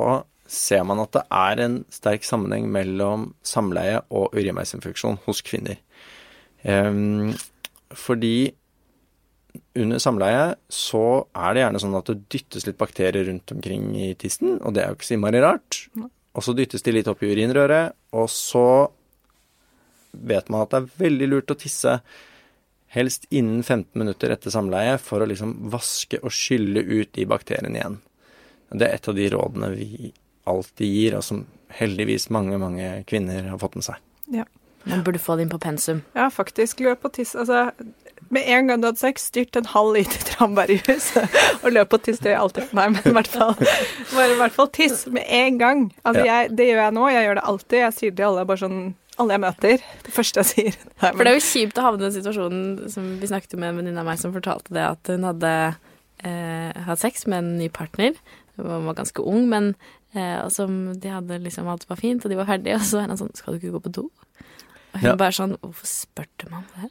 ser 0.48 0.84
man 0.88 1.02
at 1.02 1.12
det 1.16 1.24
er 1.34 1.62
en 1.64 1.80
sterk 1.92 2.24
sammenheng 2.26 2.68
mellom 2.72 3.32
samleie 3.46 4.00
og 4.08 4.32
urinveisinfeksjon 4.36 5.20
hos 5.26 5.42
kvinner. 5.44 5.80
Um, 6.64 7.34
fordi 7.94 8.50
under 9.78 10.00
samleie 10.02 10.54
så 10.72 11.04
er 11.36 11.54
det 11.54 11.64
gjerne 11.64 11.82
sånn 11.82 11.98
at 11.98 12.10
det 12.10 12.30
dyttes 12.32 12.66
litt 12.66 12.78
bakterier 12.80 13.28
rundt 13.28 13.52
omkring 13.54 13.90
i 13.98 14.12
tissen, 14.18 14.56
og 14.62 14.74
det 14.74 14.84
er 14.84 14.92
jo 14.92 14.98
ikke 14.98 15.08
så 15.08 15.16
innmari 15.18 15.42
rart. 15.44 15.82
Og 16.38 16.44
så 16.44 16.54
dyttes 16.56 16.84
de 16.86 16.94
litt 16.94 17.10
opp 17.10 17.22
i 17.24 17.30
urinrøret, 17.32 17.96
og 18.14 18.28
så 18.32 18.64
vet 20.12 20.48
man 20.48 20.62
at 20.64 20.70
det 20.74 20.80
er 20.82 20.90
veldig 21.04 21.28
lurt 21.32 21.50
å 21.54 21.58
tisse 21.58 21.98
helst 22.94 23.26
innen 23.30 23.62
15 23.62 23.98
minutter 24.00 24.32
etter 24.32 24.50
samleie 24.54 24.96
for 25.02 25.20
å 25.20 25.28
liksom 25.28 25.56
vaske 25.72 26.20
og 26.24 26.32
skylle 26.32 26.80
ut 26.80 27.10
de 27.12 27.26
bakteriene 27.28 27.76
igjen. 27.76 27.98
Det 28.72 28.86
er 28.88 28.96
et 28.96 29.08
av 29.08 29.16
de 29.16 29.26
rådene 29.32 29.68
vi 29.74 30.12
alltid 30.48 30.88
gir, 30.88 31.16
og 31.18 31.24
som 31.24 31.42
heldigvis 31.76 32.30
mange, 32.32 32.56
mange 32.60 33.02
kvinner 33.08 33.50
har 33.50 33.60
fått 33.60 33.76
med 33.76 33.84
seg. 33.84 34.00
Ja. 34.32 34.46
Man 34.88 35.02
burde 35.04 35.20
få 35.20 35.34
det 35.36 35.44
inn 35.44 35.50
på 35.52 35.58
pensum. 35.60 35.98
Ja, 36.16 36.30
faktisk. 36.32 36.78
Løp 36.80 37.02
og 37.04 37.12
tiss. 37.12 37.34
Altså, 37.36 37.66
med 38.32 38.46
en 38.48 38.68
gang 38.70 38.80
du 38.80 38.86
hadde 38.88 39.00
sex, 39.02 39.26
styrt 39.28 39.56
en 39.58 39.68
halv 39.68 39.98
liter 39.98 40.22
tranbærjus 40.30 41.10
og 41.18 41.68
løp 41.74 41.92
og 41.98 42.04
tiss. 42.06 42.22
Det 42.22 42.30
gjør 42.30 42.36
jeg 42.38 42.44
alltid 42.46 42.68
for 42.70 42.78
meg, 42.78 42.94
men 42.94 43.10
i 43.10 43.14
hvert 43.18 43.28
fall, 43.34 43.52
bare 44.14 44.30
i 44.32 44.38
hvert 44.40 44.56
fall 44.56 44.70
tiss 44.78 45.02
med 45.12 45.28
en 45.28 45.58
gang. 45.60 45.82
Altså, 46.08 46.24
Ja. 46.24 46.38
jeg, 46.46 46.54
det 46.56 46.70
gjør 46.70 46.80
jeg 46.86 46.96
nå. 46.96 47.04
Jeg 47.12 47.26
gjør 47.28 47.40
det 47.40 47.44
alltid. 47.52 47.78
Jeg 47.82 47.96
sier 47.98 48.14
det 48.14 48.20
til 48.22 48.28
alle, 48.30 48.46
bare 48.48 48.62
sånn 48.64 48.80
alle 49.18 49.34
jeg 49.36 49.42
møter. 49.44 49.84
Det 50.06 50.12
første 50.14 50.40
jeg 50.42 50.48
sier. 50.52 50.78
Nei, 51.02 51.10
For 51.12 51.22
det 51.24 51.32
er 51.32 51.38
jo 51.38 51.44
kjipt 51.48 51.78
å 51.80 51.84
havne 51.88 52.02
i 52.02 52.06
den 52.08 52.16
situasjonen 52.16 52.90
som 52.92 53.06
vi 53.20 53.30
snakket 53.30 53.58
med 53.58 53.70
en 53.72 53.80
venninne 53.82 54.00
av 54.02 54.06
meg 54.08 54.18
som 54.22 54.34
fortalte 54.34 54.74
det, 54.76 54.84
at 54.94 55.12
hun 55.12 55.26
hadde 55.28 55.52
eh, 56.24 56.82
hatt 56.88 57.02
sex 57.02 57.26
med 57.26 57.38
en 57.42 57.52
ny 57.58 57.68
partner. 57.74 58.14
Hun 58.58 58.86
var 58.88 58.96
ganske 58.98 59.22
ung, 59.22 59.44
men 59.50 59.72
eh, 60.14 60.38
og 60.44 60.50
som 60.54 60.78
de 60.98 61.12
hadde 61.12 61.38
liksom 61.44 61.68
alt 61.70 61.84
var 61.90 62.00
fint, 62.00 62.24
og 62.24 62.30
de 62.32 62.38
var 62.40 62.48
ferdige, 62.50 62.78
og 62.80 62.86
så 62.88 63.02
er 63.02 63.10
han 63.12 63.20
sånn 63.20 63.34
Skal 63.38 63.54
du 63.54 63.60
ikke 63.60 63.76
gå 63.76 63.84
på 63.88 63.94
do? 64.00 64.08
Og 64.94 65.02
hun 65.02 65.10
Ja. 65.10 65.16
bare 65.20 65.34
sånn 65.36 65.52
Hvorfor 65.60 65.84
spurte 65.86 66.46
man 66.50 66.64
det? 66.72 66.88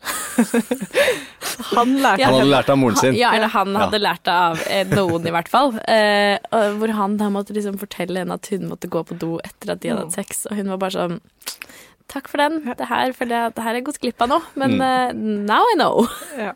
han 1.74 1.96
lærte 2.04 2.22
Ja. 2.22 2.28
Han 2.30 2.36
hadde 2.38 2.52
lært 2.52 2.70
av 2.70 2.78
moren 2.78 3.00
sin. 3.02 3.16
Ja, 3.18 3.32
eller 3.36 3.48
han 3.52 3.74
Ja. 3.74 3.80
hadde 3.88 4.00
lært 4.04 4.24
det 4.28 4.34
av 4.34 4.62
eh, 4.70 4.84
noen, 4.92 5.26
i 5.28 5.34
hvert 5.34 5.50
fall. 5.50 5.74
Eh, 5.88 6.38
hvor 6.78 6.94
han 6.94 7.18
da 7.18 7.30
måtte 7.34 7.56
liksom 7.58 7.80
fortelle 7.82 8.22
henne 8.22 8.38
at 8.38 8.48
hun 8.54 8.68
måtte 8.70 8.88
gå 8.88 9.02
på 9.04 9.18
do 9.18 9.40
etter 9.44 9.74
at 9.74 9.82
de 9.82 9.90
hadde 9.90 10.06
hatt 10.06 10.14
sex, 10.20 10.46
og 10.50 10.56
hun 10.60 10.70
var 10.70 10.78
bare 10.78 10.92
sånn 10.98 11.20
Takk 12.08 12.30
for 12.32 12.38
den. 12.40 12.62
Det 12.80 12.88
her 12.88 13.12
føler 13.18 13.36
jeg 13.36 13.52
at 13.52 13.56
det 13.58 13.64
her 13.66 13.74
er 13.76 13.80
jeg 13.82 13.88
gått 13.90 14.00
glipp 14.04 14.22
av 14.24 14.30
nå, 14.32 14.42
men 14.56 14.78
Mm. 14.78 14.82
eh, 14.82 15.14
now 15.54 15.64
I 15.74 15.76
know. 15.76 16.08
Ja. 16.38 16.54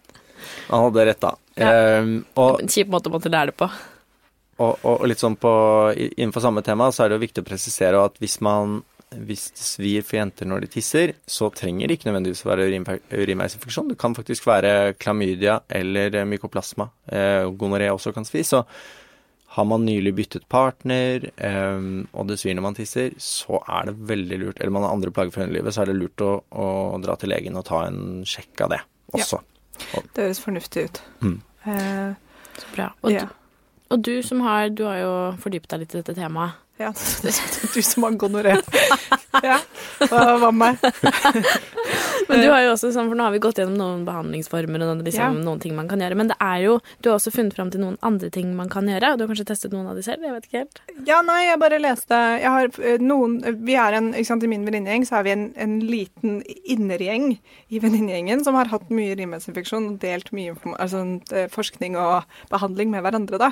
Han 0.69 0.85
hadde 0.87 1.05
rett, 1.05 1.19
da. 1.21 1.35
Ja. 1.59 1.71
Um, 2.01 2.25
og, 2.39 2.61
En 2.63 2.67
kjip 2.71 2.87
måte 2.89 3.11
å 3.11 3.13
måtte 3.13 3.29
lære 3.29 3.51
det 3.51 3.57
på. 3.59 3.67
og, 4.61 4.77
og, 4.83 5.01
og 5.01 5.07
litt 5.09 5.19
sånn 5.19 5.35
på, 5.37 5.51
innenfor 6.15 6.41
samme 6.41 6.63
tema, 6.63 6.87
så 6.91 7.03
er 7.03 7.09
det 7.11 7.17
jo 7.19 7.25
viktig 7.27 7.43
å 7.43 7.49
presisere 7.51 7.99
at 8.05 8.17
hvis 8.23 8.39
man 8.41 8.81
hvis 9.11 9.49
det 9.51 9.59
svir 9.67 10.03
for 10.07 10.15
jenter 10.21 10.47
når 10.47 10.61
de 10.63 10.67
tisser, 10.71 11.11
så 11.27 11.49
trenger 11.51 11.89
det 11.91 11.97
ikke 11.97 12.07
nødvendigvis 12.07 12.45
å 12.45 12.49
være 12.53 12.69
urinveisinfeksjon. 13.11 13.89
Det 13.91 13.97
kan 13.99 14.15
faktisk 14.15 14.45
være 14.47 14.93
klamydia 15.03 15.57
eller 15.67 16.15
mykoplasma. 16.25 16.85
Eh, 17.11 17.43
gonoré 17.59 17.89
også 17.91 18.13
kan 18.15 18.23
svi. 18.23 18.39
Så 18.47 18.63
har 19.51 19.65
man 19.67 19.83
nylig 19.85 20.13
byttet 20.15 20.45
partner, 20.51 21.25
eh, 21.35 21.81
og 22.15 22.27
det 22.29 22.37
svir 22.39 22.55
når 22.55 22.63
man 22.69 22.77
tisser, 22.77 23.11
så 23.19 23.59
er 23.67 23.89
det 23.89 23.97
veldig 24.07 24.37
lurt 24.39 24.61
Eller 24.61 24.71
man 24.71 24.85
har 24.87 24.93
andre 24.95 25.11
plager 25.11 25.33
for 25.35 25.43
underlivet, 25.43 25.75
så 25.75 25.83
er 25.83 25.91
det 25.91 25.97
lurt 25.99 26.23
å, 26.23 26.29
å 26.55 26.67
dra 27.03 27.17
til 27.19 27.33
legen 27.33 27.57
og 27.59 27.65
ta 27.67 27.81
en 27.89 28.21
sjekk 28.27 28.63
av 28.63 28.71
det 28.77 28.79
også. 29.17 29.41
Det 30.15 30.23
høres 30.23 30.39
fornuftig 30.39 30.85
ut. 30.87 31.01
Mm. 31.25 31.37
Eh, 31.67 32.11
Så 32.61 32.67
bra. 32.75 32.89
Og, 33.03 33.11
ja. 33.11 33.25
du, 33.27 33.35
og 33.95 34.01
du 34.07 34.13
som 34.23 34.41
har 34.45 34.69
Du 34.69 34.83
har 34.87 34.97
jo 35.01 35.11
fordypet 35.41 35.69
deg 35.73 35.83
litt 35.83 35.95
i 35.95 35.99
dette 36.01 36.15
temaet. 36.15 36.55
ja. 36.79 36.91
Du 37.75 37.81
som 37.83 38.03
har 38.07 38.15
gonoré. 38.19 38.55
ja. 39.49 39.57
Hva 40.07 40.51
med 40.51 40.59
meg? 40.63 40.79
Men 42.29 42.41
du 42.43 42.49
har 42.51 42.61
jo 42.65 42.71
også, 42.73 42.91
sånn, 42.95 43.07
for 43.11 43.17
nå 43.17 43.23
har 43.25 43.33
vi 43.35 43.39
gått 43.43 43.59
gjennom 43.61 43.77
noen 43.79 44.05
behandlingsformer 44.07 44.83
og 44.85 45.03
liksom, 45.05 45.21
Ja. 45.37 45.43
noen 45.45 45.59
ting 45.63 45.75
man 45.75 45.87
kan 45.91 45.99
gjøre. 45.99 46.15
Men 46.19 46.27
det 46.31 46.37
er 46.41 46.61
jo, 46.65 46.79
du 47.01 47.09
har 47.09 47.17
også 47.19 47.31
funnet 47.33 47.53
fram 47.57 47.71
til 47.71 47.81
noen 47.81 47.97
andre 48.01 48.29
ting 48.33 48.53
man 48.55 48.69
kan 48.69 48.85
gjøre. 48.87 49.13
Og 49.13 49.17
du 49.17 49.25
har 49.25 49.31
kanskje 49.33 49.47
testet 49.51 49.71
noen 49.75 49.87
av 49.89 49.95
de 49.95 50.03
selv? 50.05 50.23
Jeg 50.23 50.33
vet 50.35 50.47
ikke 50.49 50.61
helt. 50.63 50.81
Ja, 51.07 51.21
nei, 51.25 51.45
jeg 51.47 51.59
bare 51.59 51.79
leste 51.81 52.17
Jeg 52.41 52.49
har 52.51 52.69
eh, 52.83 52.97
noen 53.01 53.39
Vi 53.65 53.75
er 53.75 53.93
en 53.97 54.11
ikke 54.13 54.27
sant, 54.27 54.43
I 54.43 54.47
min 54.51 54.65
venninnegjeng 54.67 55.05
så 55.07 55.19
er 55.19 55.23
vi 55.23 55.31
en, 55.35 55.45
en 55.55 55.79
liten 55.79 56.41
innergjeng 56.65 57.39
i 57.71 57.79
venninnegjengen 57.81 58.43
som 58.45 58.55
har 58.59 58.69
hatt 58.71 58.89
mye 58.93 59.15
rimmelsinfeksjon 59.19 59.87
og 59.93 59.99
delt 60.03 60.31
mye 60.35 60.55
altså, 60.77 61.03
eh, 61.33 61.47
forskning 61.51 61.95
og 61.99 62.23
behandling 62.51 62.91
med 62.93 63.03
hverandre, 63.05 63.39
da. 63.41 63.51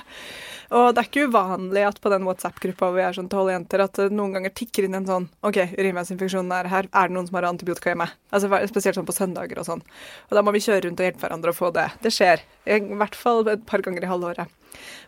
Og 0.76 0.94
det 0.94 1.02
er 1.02 1.10
ikke 1.10 1.28
uvanlig 1.32 1.86
at 1.88 2.00
på 2.02 2.12
den 2.14 2.26
WhatsApp-gruppa 2.28 2.90
hvor 2.90 2.98
vi 3.00 3.02
er 3.06 3.16
sånn 3.18 3.30
tolv 3.32 3.50
jenter, 3.52 3.82
at 3.82 3.98
det 3.98 4.12
noen 4.14 4.36
ganger 4.38 4.54
tikker 4.54 4.86
inn 4.86 4.98
en 5.00 5.08
sånn 5.08 5.28
OK, 5.46 5.58
urinveisinfeksjonen 5.80 6.52
er 6.60 6.70
her. 6.70 6.90
Er 6.94 7.10
det 7.10 7.16
noen 7.18 7.30
som 7.30 7.40
har 7.40 7.48
antibiotika 7.50 7.94
hjemme? 7.94 8.10
Altså 8.32 8.52
Spesielt 8.68 8.98
sånn 8.98 9.08
på 9.08 9.16
søndager 9.16 9.62
og 9.62 9.68
sånn. 9.68 9.84
Og 10.30 10.38
da 10.38 10.44
må 10.46 10.54
vi 10.56 10.64
kjøre 10.66 10.88
rundt 10.88 11.02
og 11.02 11.08
hjelpe 11.08 11.24
hverandre 11.26 11.54
å 11.54 11.58
få 11.58 11.72
det. 11.76 11.88
Det 12.04 12.12
skjer. 12.14 12.44
I 12.70 12.80
hvert 13.00 13.18
fall 13.18 13.48
et 13.48 13.64
par 13.70 13.84
ganger 13.86 14.06
i 14.06 14.12
halvåret. 14.12 14.52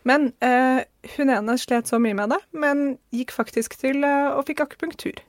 Men 0.07 0.31
eh, 0.43 0.81
hun 1.17 1.29
ene 1.33 1.57
slet 1.61 1.91
så 1.91 1.99
mye 2.01 2.17
med 2.17 2.33
det, 2.33 2.39
men 2.57 2.95
gikk 3.13 3.33
faktisk 3.35 3.77
til 3.81 4.05
eh, 4.07 4.31
og 4.33 4.47
fikk 4.49 4.65
akupunktur. 4.65 5.21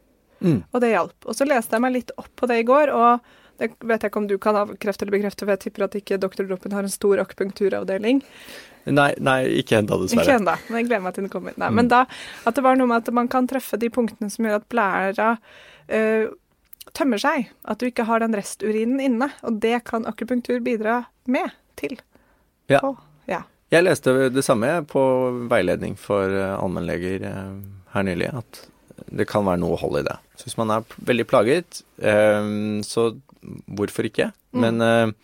Mm. 0.42 0.62
Og 0.72 0.82
det 0.82 0.94
hjalp. 0.94 1.16
Og 1.28 1.38
så 1.38 1.46
leste 1.46 1.76
jeg 1.76 1.84
meg 1.84 1.96
litt 1.98 2.12
opp 2.18 2.30
på 2.38 2.48
det 2.50 2.62
i 2.62 2.66
går, 2.66 2.92
og 2.96 3.22
det 3.60 3.70
vet 3.84 4.02
jeg 4.02 4.10
ikke 4.10 4.20
om 4.22 4.28
du 4.30 4.36
kan 4.42 4.58
avkrefte 4.58 5.04
eller 5.04 5.14
bekrefte, 5.14 5.44
for 5.44 5.54
jeg 5.54 5.62
tipper 5.66 5.86
at 5.86 5.96
ikke 5.98 6.18
Dr. 6.18 6.46
Droppen 6.48 6.74
har 6.74 6.86
en 6.86 6.92
stor 6.92 7.20
akupunkturavdeling. 7.22 8.22
Nei, 8.90 9.10
nei, 9.22 9.38
ikke 9.60 9.78
ennå, 9.78 10.00
Ikke 10.08 10.38
enda, 10.40 10.56
men 10.66 10.80
jeg 10.80 10.88
gleder 10.88 11.04
meg 11.04 11.14
til 11.14 11.26
den 11.28 11.32
kommer. 11.32 11.54
Nei, 11.60 11.70
Men 11.70 11.90
da 11.92 12.04
at 12.48 12.56
det 12.56 12.64
var 12.64 12.78
noe 12.78 12.90
med 12.90 13.04
at 13.04 13.14
man 13.14 13.30
kan 13.30 13.46
treffe 13.50 13.78
de 13.78 13.92
punktene 13.94 14.32
som 14.32 14.48
gjør 14.48 14.58
at 14.58 14.66
blæra 14.72 15.28
eh, 15.86 16.26
tømmer 16.96 17.20
seg. 17.22 17.50
At 17.68 17.80
du 17.80 17.88
ikke 17.88 18.06
har 18.08 18.22
den 18.22 18.36
resturinen 18.36 19.00
inne. 19.02 19.30
Og 19.46 19.60
det 19.62 19.84
kan 19.88 20.06
akupunktur 20.08 20.62
bidra 20.64 21.02
med 21.30 21.54
til. 21.80 21.96
Ja. 22.70 22.80
På, 22.80 22.94
ja. 23.30 23.42
Jeg 23.72 23.86
leste 23.86 24.28
det 24.32 24.44
samme 24.44 24.68
på 24.88 25.02
veiledning 25.50 25.96
for 26.00 26.28
eh, 26.28 26.56
allmennleger 26.58 27.24
eh, 27.28 27.54
her 27.94 28.06
nylig, 28.06 28.28
at 28.42 28.64
det 29.12 29.26
kan 29.28 29.44
være 29.46 29.60
noe 29.62 29.78
hold 29.80 30.02
i 30.02 30.06
det. 30.06 30.16
Så 30.36 30.48
hvis 30.48 30.58
man 30.60 30.72
er 30.74 30.96
veldig 31.08 31.26
plaget, 31.28 31.82
eh, 32.04 32.50
så 32.86 33.08
hvorfor 33.66 34.08
ikke? 34.08 34.30
Men 34.52 34.84
eh, 34.84 35.14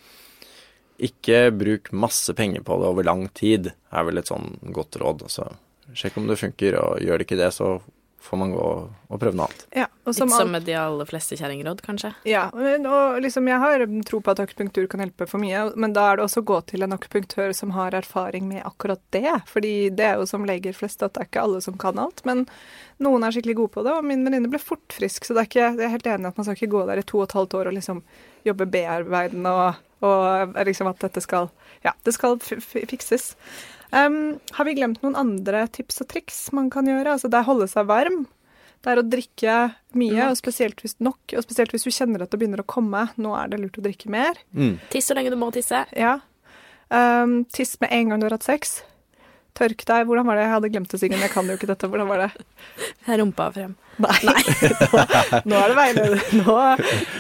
ikke 1.09 1.53
bruk 1.55 1.93
masse 1.93 2.35
penger 2.35 2.65
på 2.67 2.81
det 2.81 2.89
over 2.91 3.07
lang 3.07 3.29
tid, 3.37 3.71
er 3.95 4.09
vel 4.09 4.21
et 4.21 4.31
sånn 4.31 4.57
godt 4.75 4.99
råd. 5.01 5.29
Så 5.31 5.47
sjekk 5.97 6.19
om 6.21 6.27
det 6.29 6.41
funker, 6.41 6.79
og 6.81 7.05
gjør 7.05 7.21
det 7.21 7.29
ikke 7.29 7.41
det, 7.41 7.53
så 7.55 7.79
får 8.21 8.39
man 8.41 8.51
gå 8.53 8.63
og 9.09 9.21
prøve 9.21 9.35
noe 9.39 9.47
annet. 9.47 9.67
ja. 9.77 9.87
Og 10.09 10.15
Litt 10.15 10.17
som 10.19 10.33
alt- 10.33 10.51
med 10.51 10.63
de 10.65 10.73
aller 10.75 11.05
fleste 11.05 11.37
kjerringråd, 11.37 11.83
kanskje. 11.85 12.15
Ja, 12.25 12.47
og 12.55 13.21
liksom 13.21 13.47
jeg 13.47 13.59
har 13.61 13.83
tro 14.09 14.21
på 14.25 14.31
at 14.33 14.41
akupunktur 14.41 14.87
kan 14.89 15.01
hjelpe 15.05 15.27
for 15.29 15.39
mye, 15.39 15.67
men 15.77 15.93
da 15.93 16.07
er 16.13 16.17
det 16.17 16.25
også 16.25 16.41
å 16.41 16.47
gå 16.49 16.57
til 16.67 16.83
en 16.83 16.93
akupunktør 16.97 17.53
som 17.55 17.71
har 17.77 17.93
erfaring 17.93 18.49
med 18.49 18.63
akkurat 18.65 19.01
det. 19.13 19.29
Fordi 19.47 19.91
det 19.95 20.07
er 20.07 20.15
jo 20.17 20.25
som 20.27 20.47
leger 20.49 20.73
flest 20.73 21.03
at 21.05 21.13
det 21.13 21.21
er 21.23 21.29
ikke 21.29 21.43
alle 21.45 21.61
som 21.61 21.77
kan 21.77 21.99
alt, 22.01 22.25
men 22.25 22.47
noen 23.05 23.23
er 23.23 23.31
skikkelig 23.37 23.57
gode 23.61 23.75
på 23.77 23.85
det, 23.85 23.93
og 23.93 24.05
min 24.09 24.25
venninne 24.25 24.49
ble 24.51 24.59
fort 24.59 24.89
frisk, 24.97 25.25
så 25.29 25.35
det 25.37 25.45
er 25.45 25.51
ikke, 25.53 25.69
jeg 25.77 25.87
er 25.87 25.95
helt 25.99 26.07
enig 26.07 26.25
i 26.25 26.29
at 26.33 26.37
man 26.41 26.45
skal 26.49 26.57
ikke 26.57 26.73
gå 26.73 26.87
der 26.89 26.99
i 26.99 27.03
to 27.07 27.19
og 27.21 27.29
et 27.29 27.37
halvt 27.39 27.55
år 27.61 27.67
og 27.69 27.75
liksom 27.77 28.03
jobbe 28.49 28.67
bearbeidende 28.73 29.53
og, 29.53 29.75
og 30.09 30.55
liksom 30.67 30.89
at 30.89 30.99
dette 31.05 31.21
skal 31.23 31.51
Ja, 31.85 31.93
det 32.05 32.15
skal 32.17 32.39
f 32.41 32.53
f 32.59 32.73
fikses. 32.91 33.35
Um, 33.91 34.39
har 34.53 34.69
vi 34.69 34.75
glemt 34.77 35.01
noen 35.05 35.17
andre 35.17 35.65
tips 35.73 36.03
og 36.05 36.11
triks 36.13 36.41
man 36.57 36.69
kan 36.73 36.89
gjøre? 36.89 37.15
Altså 37.15 37.31
det 37.33 37.41
er 37.41 37.49
holde 37.49 37.69
seg 37.71 37.89
varm. 37.89 38.27
Det 38.79 38.93
er 38.93 39.01
å 39.01 39.07
drikke 39.11 39.55
mye, 39.99 40.29
og 40.29 40.37
spesielt 40.39 40.83
hvis 40.85 40.99
nok, 41.03 41.33
og 41.35 41.43
spesielt 41.43 41.73
hvis 41.75 41.89
du 41.89 41.91
kjenner 41.91 42.23
at 42.23 42.31
det 42.31 42.39
begynner 42.39 42.63
å 42.63 42.69
komme. 42.69 43.09
Nå 43.19 43.33
er 43.35 43.51
det 43.51 43.59
lurt 43.63 43.81
å 43.81 43.83
drikke 43.83 44.11
mer. 44.13 44.39
Mm. 44.55 44.77
Tiss 44.93 45.11
så 45.11 45.17
lenge 45.19 45.33
du 45.35 45.39
må 45.41 45.51
tisse. 45.55 45.83
Ja. 45.99 46.21
Um, 46.89 47.43
tiss 47.53 47.75
med 47.83 47.91
en 47.93 48.13
gang 48.13 48.23
du 48.23 48.29
har 48.29 48.37
hatt 48.37 48.47
sex. 48.47 48.79
Tørk 49.57 49.81
deg. 49.89 50.05
Hvordan 50.07 50.27
var 50.29 50.37
det? 50.39 50.43
Jeg 50.45 50.53
hadde 50.53 50.69
glemt 50.71 50.91
det, 50.93 50.99
Siggen. 51.01 51.23
Jeg 51.25 51.31
kan 51.33 51.47
jo 51.51 51.57
ikke 51.59 51.67
dette. 51.71 51.89
Hvordan 51.91 52.07
var 52.11 52.21
det? 52.27 52.47
Jeg 53.09 53.21
Rumpa 53.21 53.49
frem. 53.55 53.73
Nei. 53.99 54.19
nå, 55.49 55.49
nå 55.51 55.57
er 55.59 55.73
det 55.73 55.79
veileder. 55.79 56.21
Nå, 56.39 56.59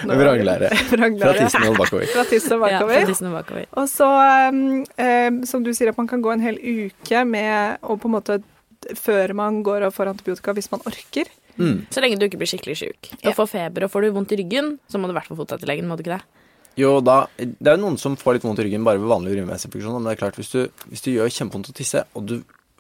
nå 0.06 0.18
Vranglære. 0.20 0.68
Fra 0.92 1.32
tissen 1.40 1.66
og 1.66 1.80
bakover. 1.80 2.06
Fra 2.12 2.24
tissen 2.30 2.54
og 2.54 2.62
Ja, 2.68 2.78
bakover. 2.78 3.00
fra 3.00 3.10
tissen 3.10 3.30
og 3.30 3.34
bakover. 3.40 3.66
Og 3.82 3.90
så, 3.90 4.10
um, 4.52 4.84
um, 5.02 5.40
som 5.50 5.66
du 5.66 5.72
sier, 5.74 5.90
at 5.90 5.98
man 5.98 6.06
kan 6.10 6.22
gå 6.22 6.30
en 6.36 6.44
hel 6.44 6.60
uke 6.62 7.24
med 7.26 7.82
å 7.82 7.98
på 7.98 8.10
en 8.10 8.16
måte 8.18 8.40
Før 8.94 9.32
man 9.34 9.56
går 9.66 9.88
og 9.88 9.90
får 9.96 10.12
antibiotika, 10.12 10.52
hvis 10.54 10.70
man 10.70 10.84
orker. 10.86 11.26
Mm. 11.58 11.88
Så 11.90 11.98
lenge 12.00 12.14
du 12.20 12.28
ikke 12.28 12.38
blir 12.38 12.46
skikkelig 12.46 12.76
sjuk. 12.78 13.08
Ja. 13.18 13.32
Og 13.32 13.34
får 13.40 13.48
feber 13.50 13.84
og 13.88 13.90
får 13.90 14.06
du 14.06 14.12
vondt 14.14 14.30
i 14.32 14.38
ryggen, 14.38 14.76
så 14.86 15.00
må 15.02 15.10
du 15.10 15.12
i 15.12 15.16
hvert 15.18 15.26
fall 15.26 15.40
få 15.40 15.48
deg 15.50 15.64
til 15.64 15.72
legen. 15.72 15.88
må 15.90 15.96
du 15.98 16.04
ikke 16.04 16.14
det? 16.14 16.22
Jo, 16.78 16.92
da, 17.02 17.24
det 17.38 17.66
er 17.66 17.76
jo 17.76 17.82
noen 17.82 17.98
som 17.98 18.14
får 18.18 18.36
litt 18.36 18.46
vondt 18.46 18.62
i 18.62 18.68
ryggen 18.68 18.86
bare 18.86 19.00
ved 19.02 19.10
vanlig 19.10 19.34
urinveisinfeksjon. 19.34 19.96
Men 19.98 20.06
det 20.06 20.14
er 20.14 20.22
klart, 20.22 20.38
hvis 20.38 20.52
du, 20.54 20.60
hvis 20.92 21.02
du 21.02 21.10
gjør 21.10 21.32
kjempevondt 21.34 21.72
å 21.72 21.76
tisse, 21.76 22.04
og 22.14 22.28
du 22.30 22.36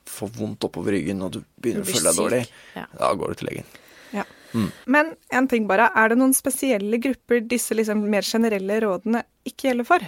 får 0.08 0.30
vondt 0.38 0.64
oppover 0.68 0.94
ryggen, 0.94 1.20
og 1.26 1.34
du 1.34 1.42
begynner 1.60 1.84
Du 1.84 1.90
å 1.90 1.96
føle 1.96 2.12
deg 2.12 2.20
dårlig. 2.22 2.42
Ja. 2.78 2.86
da 3.00 3.12
går 3.18 3.34
du 3.34 3.40
til 3.42 3.50
legen. 3.52 3.76
Men 4.88 5.12
en 5.34 5.48
ting 5.48 5.66
bare, 5.68 5.90
er 5.92 6.12
det 6.12 6.18
noen 6.20 6.34
spesielle 6.36 7.00
grupper 7.02 7.42
disse 7.44 7.76
liksom 7.76 8.06
mer 8.08 8.24
generelle 8.24 8.78
rådene 8.84 9.20
ikke 9.48 9.68
gjelder 9.68 9.88
for? 9.88 10.04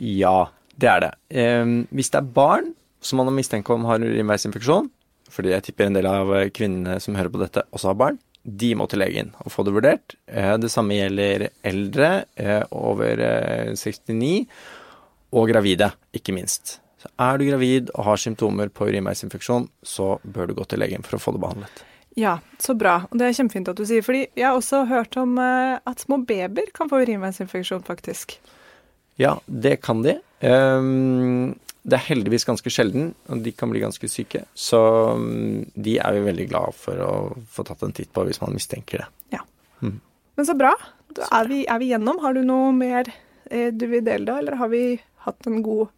Ja, 0.00 0.38
det 0.80 0.90
er 0.90 1.02
det. 1.04 1.10
Eh, 1.28 1.74
hvis 1.94 2.10
det 2.14 2.22
er 2.22 2.30
barn 2.38 2.72
som 3.04 3.20
man 3.20 3.28
har 3.28 3.36
mistenke 3.36 3.74
om 3.74 3.84
har 3.88 4.00
urinveisinfeksjon, 4.00 4.88
fordi 5.34 5.52
jeg 5.52 5.66
tipper 5.66 5.88
en 5.88 5.98
del 5.98 6.08
av 6.08 6.32
kvinnene 6.56 6.96
som 7.02 7.16
hører 7.18 7.32
på 7.32 7.42
dette, 7.42 7.66
også 7.74 7.92
har 7.92 8.00
barn, 8.00 8.18
de 8.44 8.74
må 8.76 8.86
til 8.90 9.00
legen 9.00 9.32
og 9.42 9.52
få 9.52 9.64
det 9.66 9.74
vurdert. 9.74 10.16
Eh, 10.28 10.54
det 10.60 10.70
samme 10.72 10.98
gjelder 10.98 11.48
eldre 11.64 12.10
eh, 12.36 12.62
over 12.76 13.20
eh, 13.24 13.72
69, 13.76 14.46
og 15.34 15.50
gravide, 15.50 15.90
ikke 16.14 16.34
minst. 16.36 16.78
Så 17.02 17.10
er 17.20 17.40
du 17.40 17.48
gravid 17.48 17.90
og 17.96 18.06
har 18.08 18.20
symptomer 18.20 18.70
på 18.72 18.86
urinveisinfeksjon, 18.88 19.66
så 19.82 20.14
bør 20.22 20.48
du 20.48 20.54
gå 20.60 20.68
til 20.70 20.80
legen 20.80 21.04
for 21.04 21.18
å 21.18 21.22
få 21.24 21.34
det 21.34 21.42
behandlet. 21.42 21.82
Ja, 22.14 22.38
så 22.62 22.76
bra. 22.78 23.00
Og 23.10 23.18
det 23.18 23.26
er 23.26 23.36
kjempefint 23.40 23.68
at 23.72 23.78
du 23.78 23.82
sier, 23.88 24.04
fordi 24.06 24.28
jeg 24.38 24.46
har 24.46 24.56
også 24.56 24.84
hørt 24.90 25.16
om 25.18 25.34
eh, 25.42 25.80
at 25.82 26.04
små 26.04 26.20
babyer 26.28 26.70
kan 26.76 26.90
få 26.90 27.02
urinveisinfeksjon, 27.02 27.82
faktisk. 27.86 28.38
Ja, 29.20 29.36
det 29.46 29.80
kan 29.82 30.02
de. 30.06 30.16
Ehm, 30.46 31.54
det 31.84 31.98
er 31.98 32.06
heldigvis 32.06 32.46
ganske 32.48 32.70
sjelden, 32.72 33.10
og 33.28 33.42
de 33.44 33.52
kan 33.52 33.68
bli 33.68 33.82
ganske 33.82 34.08
syke. 34.08 34.46
Så 34.56 34.80
mm, 35.20 35.74
de 35.84 35.98
er 36.00 36.16
vi 36.16 36.22
veldig 36.24 36.46
glad 36.48 36.76
for 36.80 37.00
å 37.04 37.12
få 37.52 37.64
tatt 37.68 37.84
en 37.84 37.92
titt 37.92 38.12
på 38.14 38.24
hvis 38.24 38.40
man 38.40 38.54
mistenker 38.56 39.04
det. 39.04 39.08
Ja. 39.36 39.42
Men 39.84 40.48
så 40.48 40.56
bra. 40.56 40.72
Da 41.14 41.28
er 41.40 41.50
vi, 41.50 41.60
er 41.68 41.82
vi 41.82 41.90
gjennom. 41.92 42.22
Har 42.24 42.36
du 42.36 42.40
noe 42.46 42.72
mer 42.74 43.10
eh, 43.50 43.68
du 43.68 43.84
vil 43.90 44.04
dele 44.06 44.24
da, 44.30 44.38
eller 44.40 44.56
har 44.62 44.70
vi 44.72 44.96
hatt 45.26 45.50
en 45.50 45.60
god 45.66 45.90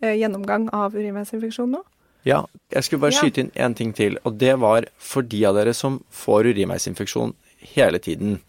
eh, 0.00 0.16
gjennomgang 0.16 0.70
av 0.74 0.96
urinveisinfeksjon 0.96 1.76
nå? 1.76 1.82
Ja, 2.24 2.40
jeg 2.72 2.86
skulle 2.86 3.04
bare 3.04 3.12
skyte 3.12 3.42
inn 3.42 3.52
én 3.52 3.76
ting 3.76 3.92
til, 3.92 4.16
og 4.24 4.38
det 4.40 4.54
var 4.62 4.88
for 4.96 5.26
de 5.28 5.42
av 5.44 5.58
dere 5.58 5.74
som 5.76 6.00
får 6.08 6.48
urinveisinfeksjon 6.54 7.36
hele 7.74 8.00
tiden. 8.00 8.40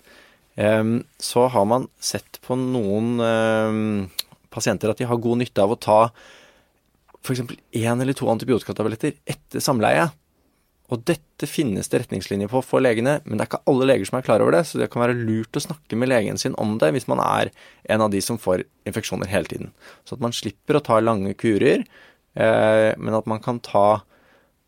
eh, 0.55 0.83
så 1.19 1.47
har 1.51 1.67
man 1.67 1.89
sett 1.99 2.39
på 2.47 2.55
noen 2.55 3.19
ehm, 3.19 4.07
pasienter 4.47 4.95
at 4.95 5.03
de 5.03 5.11
har 5.11 5.19
god 5.19 5.43
nytte 5.43 5.59
av 5.59 5.75
å 5.75 5.79
ta 5.89 5.99
f.eks. 7.25 7.41
én 7.75 8.01
eller 8.01 8.15
to 8.17 8.29
antibiotikatabletter 8.31 9.17
etter 9.25 9.63
samleie. 9.63 10.07
Og 10.93 11.01
dette 11.09 11.47
finnes 11.49 11.89
det 11.89 12.03
retningslinjer 12.03 12.49
på 12.51 12.61
for 12.61 12.83
legene, 12.83 13.17
men 13.25 13.39
det 13.39 13.45
er 13.45 13.49
ikke 13.49 13.71
alle 13.71 13.87
leger 13.89 14.09
som 14.09 14.19
er 14.19 14.25
klar 14.27 14.43
over 14.43 14.53
det, 14.53 14.65
så 14.69 14.77
det 14.77 14.91
kan 14.93 15.01
være 15.01 15.17
lurt 15.17 15.57
å 15.57 15.63
snakke 15.63 15.97
med 15.97 16.11
legen 16.11 16.37
sin 16.37 16.57
om 16.61 16.75
det 16.81 16.91
hvis 16.93 17.07
man 17.09 17.23
er 17.23 17.49
en 17.89 18.03
av 18.05 18.11
de 18.13 18.21
som 18.21 18.37
får 18.41 18.67
infeksjoner 18.85 19.31
hele 19.31 19.49
tiden. 19.49 19.71
Så 20.05 20.17
at 20.17 20.21
man 20.21 20.35
slipper 20.35 20.77
å 20.77 20.83
ta 20.85 20.99
lange 21.01 21.33
kurer, 21.41 21.87
eh, 22.37 22.91
men 23.01 23.17
at 23.17 23.25
man 23.29 23.41
kan 23.41 23.63
ta 23.65 24.03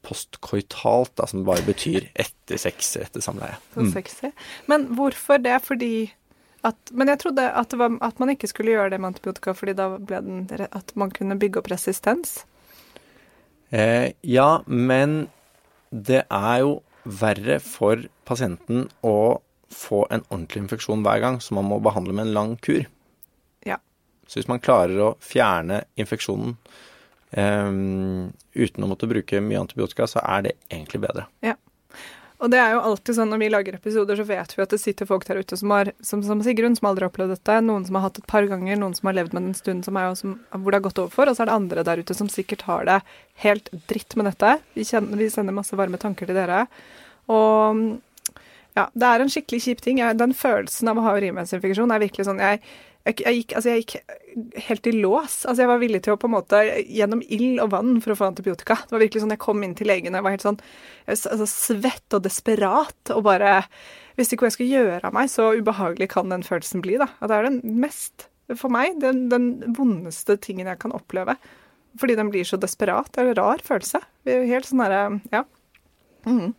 postkoitalt, 0.08 1.14
da, 1.20 1.28
som 1.30 1.46
bare 1.46 1.66
betyr 1.68 2.08
etter 2.18 2.60
sex, 2.62 2.96
etter 2.98 3.22
samleie. 3.22 3.60
Sexy. 3.94 4.32
Men 4.72 4.90
hvorfor 4.98 5.42
det? 5.44 5.60
Fordi 5.68 6.10
at 6.68 6.92
Men 6.92 7.12
jeg 7.12 7.22
trodde 7.24 7.46
at, 7.48 7.72
det 7.72 7.80
var, 7.80 7.96
at 8.04 8.20
man 8.22 8.34
ikke 8.34 8.50
skulle 8.52 8.76
gjøre 8.76 8.92
det 8.94 9.00
med 9.02 9.14
antibiotika, 9.14 9.56
fordi 9.58 9.76
da 9.78 9.90
ble 9.98 10.22
den 10.26 10.68
At 10.68 10.94
man 10.96 11.14
kunne 11.16 11.40
bygge 11.40 11.62
opp 11.62 11.72
resistens. 11.72 12.42
Eh, 13.70 14.14
ja, 14.24 14.62
men 14.66 15.28
det 15.92 16.24
er 16.24 16.60
jo 16.64 16.80
verre 17.08 17.60
for 17.64 18.08
pasienten 18.28 18.88
å 19.04 19.40
få 19.72 20.06
en 20.12 20.24
ordentlig 20.30 20.66
infeksjon 20.66 21.04
hver 21.04 21.20
gang, 21.24 21.40
så 21.44 21.56
man 21.58 21.68
må 21.68 21.80
behandle 21.84 22.16
med 22.16 22.28
en 22.28 22.36
lang 22.36 22.54
kur. 22.64 22.86
Ja. 23.68 23.80
Så 24.28 24.40
hvis 24.40 24.50
man 24.52 24.64
klarer 24.64 25.00
å 25.04 25.14
fjerne 25.24 25.82
infeksjonen 26.00 26.56
eh, 27.32 27.72
uten 28.56 28.84
å 28.84 28.92
måtte 28.92 29.10
bruke 29.12 29.44
mye 29.44 29.64
antibiotika, 29.64 30.08
så 30.08 30.24
er 30.24 30.48
det 30.48 30.58
egentlig 30.72 31.04
bedre. 31.08 31.28
Og 32.38 32.52
det 32.54 32.60
er 32.62 32.76
jo 32.76 32.82
alltid 32.86 33.18
sånn 33.18 33.32
når 33.34 33.40
vi 33.42 33.48
lager 33.50 33.76
episoder, 33.80 34.20
så 34.20 34.26
vet 34.30 34.52
vi 34.54 34.62
at 34.62 34.74
det 34.74 34.78
sitter 34.78 35.08
folk 35.10 35.24
der 35.26 35.40
ute 35.42 35.58
som 35.58 35.72
har, 35.74 35.90
som, 36.06 36.22
som 36.26 36.44
Sigrun, 36.46 36.76
som 36.78 36.86
aldri 36.92 37.08
har 37.08 37.10
opplevd 37.10 37.34
dette. 37.34 37.56
Noen 37.66 37.88
som 37.88 37.98
har 37.98 38.06
hatt 38.06 38.20
det 38.20 38.22
et 38.22 38.30
par 38.30 38.46
ganger, 38.46 38.78
noen 38.78 38.94
som 38.98 39.10
har 39.10 39.18
levd 39.18 39.34
med 39.34 39.48
det 39.48 39.54
en 39.56 39.58
stund, 39.58 39.88
som 39.88 39.98
er 39.98 40.06
jo 40.06 40.18
som, 40.20 40.36
hvor 40.54 40.70
det 40.70 40.78
har 40.78 40.86
gått 40.86 41.02
over 41.02 41.16
for. 41.16 41.32
Og 41.32 41.38
så 41.38 41.44
er 41.44 41.50
det 41.50 41.56
andre 41.56 41.86
der 41.88 42.04
ute 42.06 42.18
som 42.18 42.30
sikkert 42.30 42.68
har 42.70 42.86
det 42.90 43.00
helt 43.42 43.72
dritt 43.90 44.14
med 44.20 44.30
dette. 44.30 44.52
Vi, 44.78 44.86
kjenner, 44.86 45.18
vi 45.18 45.32
sender 45.34 45.58
masse 45.58 45.80
varme 45.80 45.98
tanker 46.02 46.30
til 46.30 46.38
dere. 46.38 46.68
Og 47.34 47.98
Ja, 48.78 48.84
det 48.94 49.08
er 49.10 49.24
en 49.24 49.32
skikkelig 49.34 49.64
kjip 49.64 49.80
ting. 49.82 50.04
Den 50.20 50.38
følelsen 50.38 50.92
av 50.92 51.00
å 51.02 51.08
ha 51.08 51.16
urinveisinfeksjon 51.18 51.90
er 51.96 52.04
virkelig 52.04 52.28
sånn 52.28 52.44
jeg, 52.44 52.62
jeg, 53.08 53.22
jeg, 53.24 53.40
gikk, 53.40 53.54
altså 53.56 53.72
jeg 53.72 53.84
gikk 53.84 54.64
helt 54.68 54.88
i 54.90 54.94
lås. 54.98 55.38
Altså 55.48 55.64
jeg 55.64 55.72
var 55.72 55.80
villig 55.82 56.02
til 56.06 56.14
å 56.14 56.20
på 56.20 56.28
en 56.28 56.36
måte 56.36 56.60
gjennom 56.84 57.22
ild 57.24 57.62
og 57.64 57.72
vann 57.72 58.02
for 58.04 58.14
å 58.14 58.18
få 58.20 58.28
antibiotika. 58.28 58.80
Det 58.84 58.96
var 58.96 59.04
virkelig 59.06 59.24
sånn 59.24 59.36
jeg 59.36 59.44
kom 59.44 59.64
inn 59.64 59.76
til 59.78 59.90
legen 59.90 60.14
og 60.14 60.20
jeg 60.20 60.28
var 60.28 60.36
helt 60.36 60.46
sånn 60.46 60.60
altså, 61.08 61.48
svett 61.52 62.18
og 62.18 62.26
desperat 62.28 63.16
og 63.16 63.24
bare 63.30 63.62
Visste 64.18 64.34
ikke 64.34 64.48
hva 64.48 64.50
jeg 64.50 64.56
skulle 64.56 64.80
gjøre 64.82 65.06
av 65.06 65.14
meg. 65.14 65.28
Så 65.30 65.44
ubehagelig 65.60 66.08
kan 66.10 66.32
den 66.32 66.42
følelsen 66.42 66.82
bli, 66.82 66.96
da. 66.98 67.06
At 67.22 67.30
det 67.30 67.36
er 67.36 67.46
den 67.46 67.60
mest, 67.84 68.24
for 68.58 68.74
meg, 68.74 68.96
den, 69.04 69.28
den 69.30 69.76
vondeste 69.78 70.40
tingen 70.42 70.66
jeg 70.66 70.80
kan 70.82 70.96
oppleve. 70.98 71.36
Fordi 72.02 72.16
den 72.18 72.32
blir 72.34 72.48
så 72.50 72.58
desperat. 72.58 73.12
Det 73.14 73.22
er 73.22 73.30
en 73.30 73.38
rar 73.38 73.62
følelse. 73.62 74.02
Helt 74.26 74.66
sånn 74.66 74.82
derre 74.82 75.04
Ja. 75.30 75.44
Mm. 76.26 76.56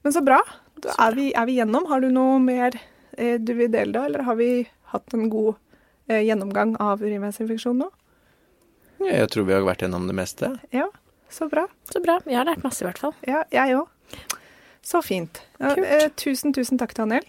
Men 0.00 0.16
så 0.16 0.24
bra. 0.24 0.40
Da 0.80 0.96
er 1.04 1.18
vi, 1.18 1.26
er 1.36 1.50
vi 1.50 1.58
gjennom. 1.58 1.84
Har 1.92 2.00
du 2.00 2.08
noe 2.14 2.40
mer 2.40 2.80
eh, 3.12 3.36
du 3.36 3.52
vil 3.58 3.68
dele, 3.68 3.92
da? 3.98 4.06
Eller 4.08 4.24
har 4.24 4.40
vi 4.40 4.50
hatt 4.92 5.14
en 5.16 5.28
god 5.32 5.54
eh, 6.08 6.20
gjennomgang 6.26 6.76
av 6.82 7.02
urinveisinfeksjon 7.04 7.78
nå? 7.84 7.88
Ja, 9.00 9.12
jeg 9.22 9.30
tror 9.32 9.46
vi 9.48 9.54
har 9.56 9.64
vært 9.64 9.82
gjennom 9.86 10.06
det 10.10 10.14
meste. 10.18 10.52
Ja, 10.76 10.86
så 11.32 11.48
bra. 11.48 11.66
Så 11.88 12.02
bra. 12.04 12.18
Jeg 12.28 12.36
har 12.40 12.48
lært 12.48 12.64
masse, 12.66 12.82
i 12.84 12.88
hvert 12.88 13.00
fall. 13.00 13.14
Ja, 13.26 13.44
jeg 13.54 13.76
òg. 13.78 13.88
Så 14.84 15.00
fint. 15.04 15.42
Ja, 15.60 15.74
Kult. 15.76 15.86
eh, 15.86 16.08
tusen, 16.20 16.52
tusen 16.56 16.78
takk 16.80 16.92
til 16.96 17.04
Daniel. 17.06 17.24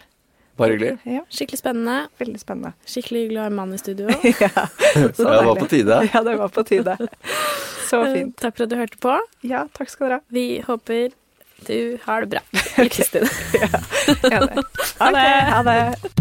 Bare 0.60 0.76
hyggelig. 0.76 0.98
Ja, 1.08 1.22
Skikkelig 1.32 1.60
spennende. 1.62 1.96
veldig 2.20 2.40
spennende. 2.42 2.74
Skikkelig 2.86 3.22
hyggelig 3.26 3.40
å 3.40 3.46
ha 3.46 3.50
en 3.52 3.56
mann 3.56 3.72
i 3.74 3.80
studio. 3.80 4.10
ja, 4.24 4.68
så 5.16 5.26
det 5.32 5.40
var 5.48 5.56
på 5.62 5.68
tide. 5.72 6.02
Ja, 6.14 6.22
det 6.28 6.36
var 6.42 6.52
på 6.54 6.64
tide. 6.68 6.98
Så 7.88 8.02
Eh, 8.06 8.14
fint. 8.16 8.36
Takk 8.40 8.58
for 8.58 8.64
at 8.68 8.70
du 8.72 8.78
hørte 8.80 9.00
på. 9.04 9.16
Ja, 9.48 9.66
takk 9.76 9.90
skal 9.92 10.08
dere 10.10 10.20
ha. 10.20 10.26
Vi 10.32 10.46
håper 10.68 11.12
du 11.68 11.98
har 12.08 12.26
det 12.26 12.30
bra. 12.32 12.42
Lykke 12.82 13.06
til. 13.14 13.28
Enig. 14.32 14.66
Ha 15.00 15.12
det. 15.14 15.30
Ha 15.54 15.62
det. 15.68 16.21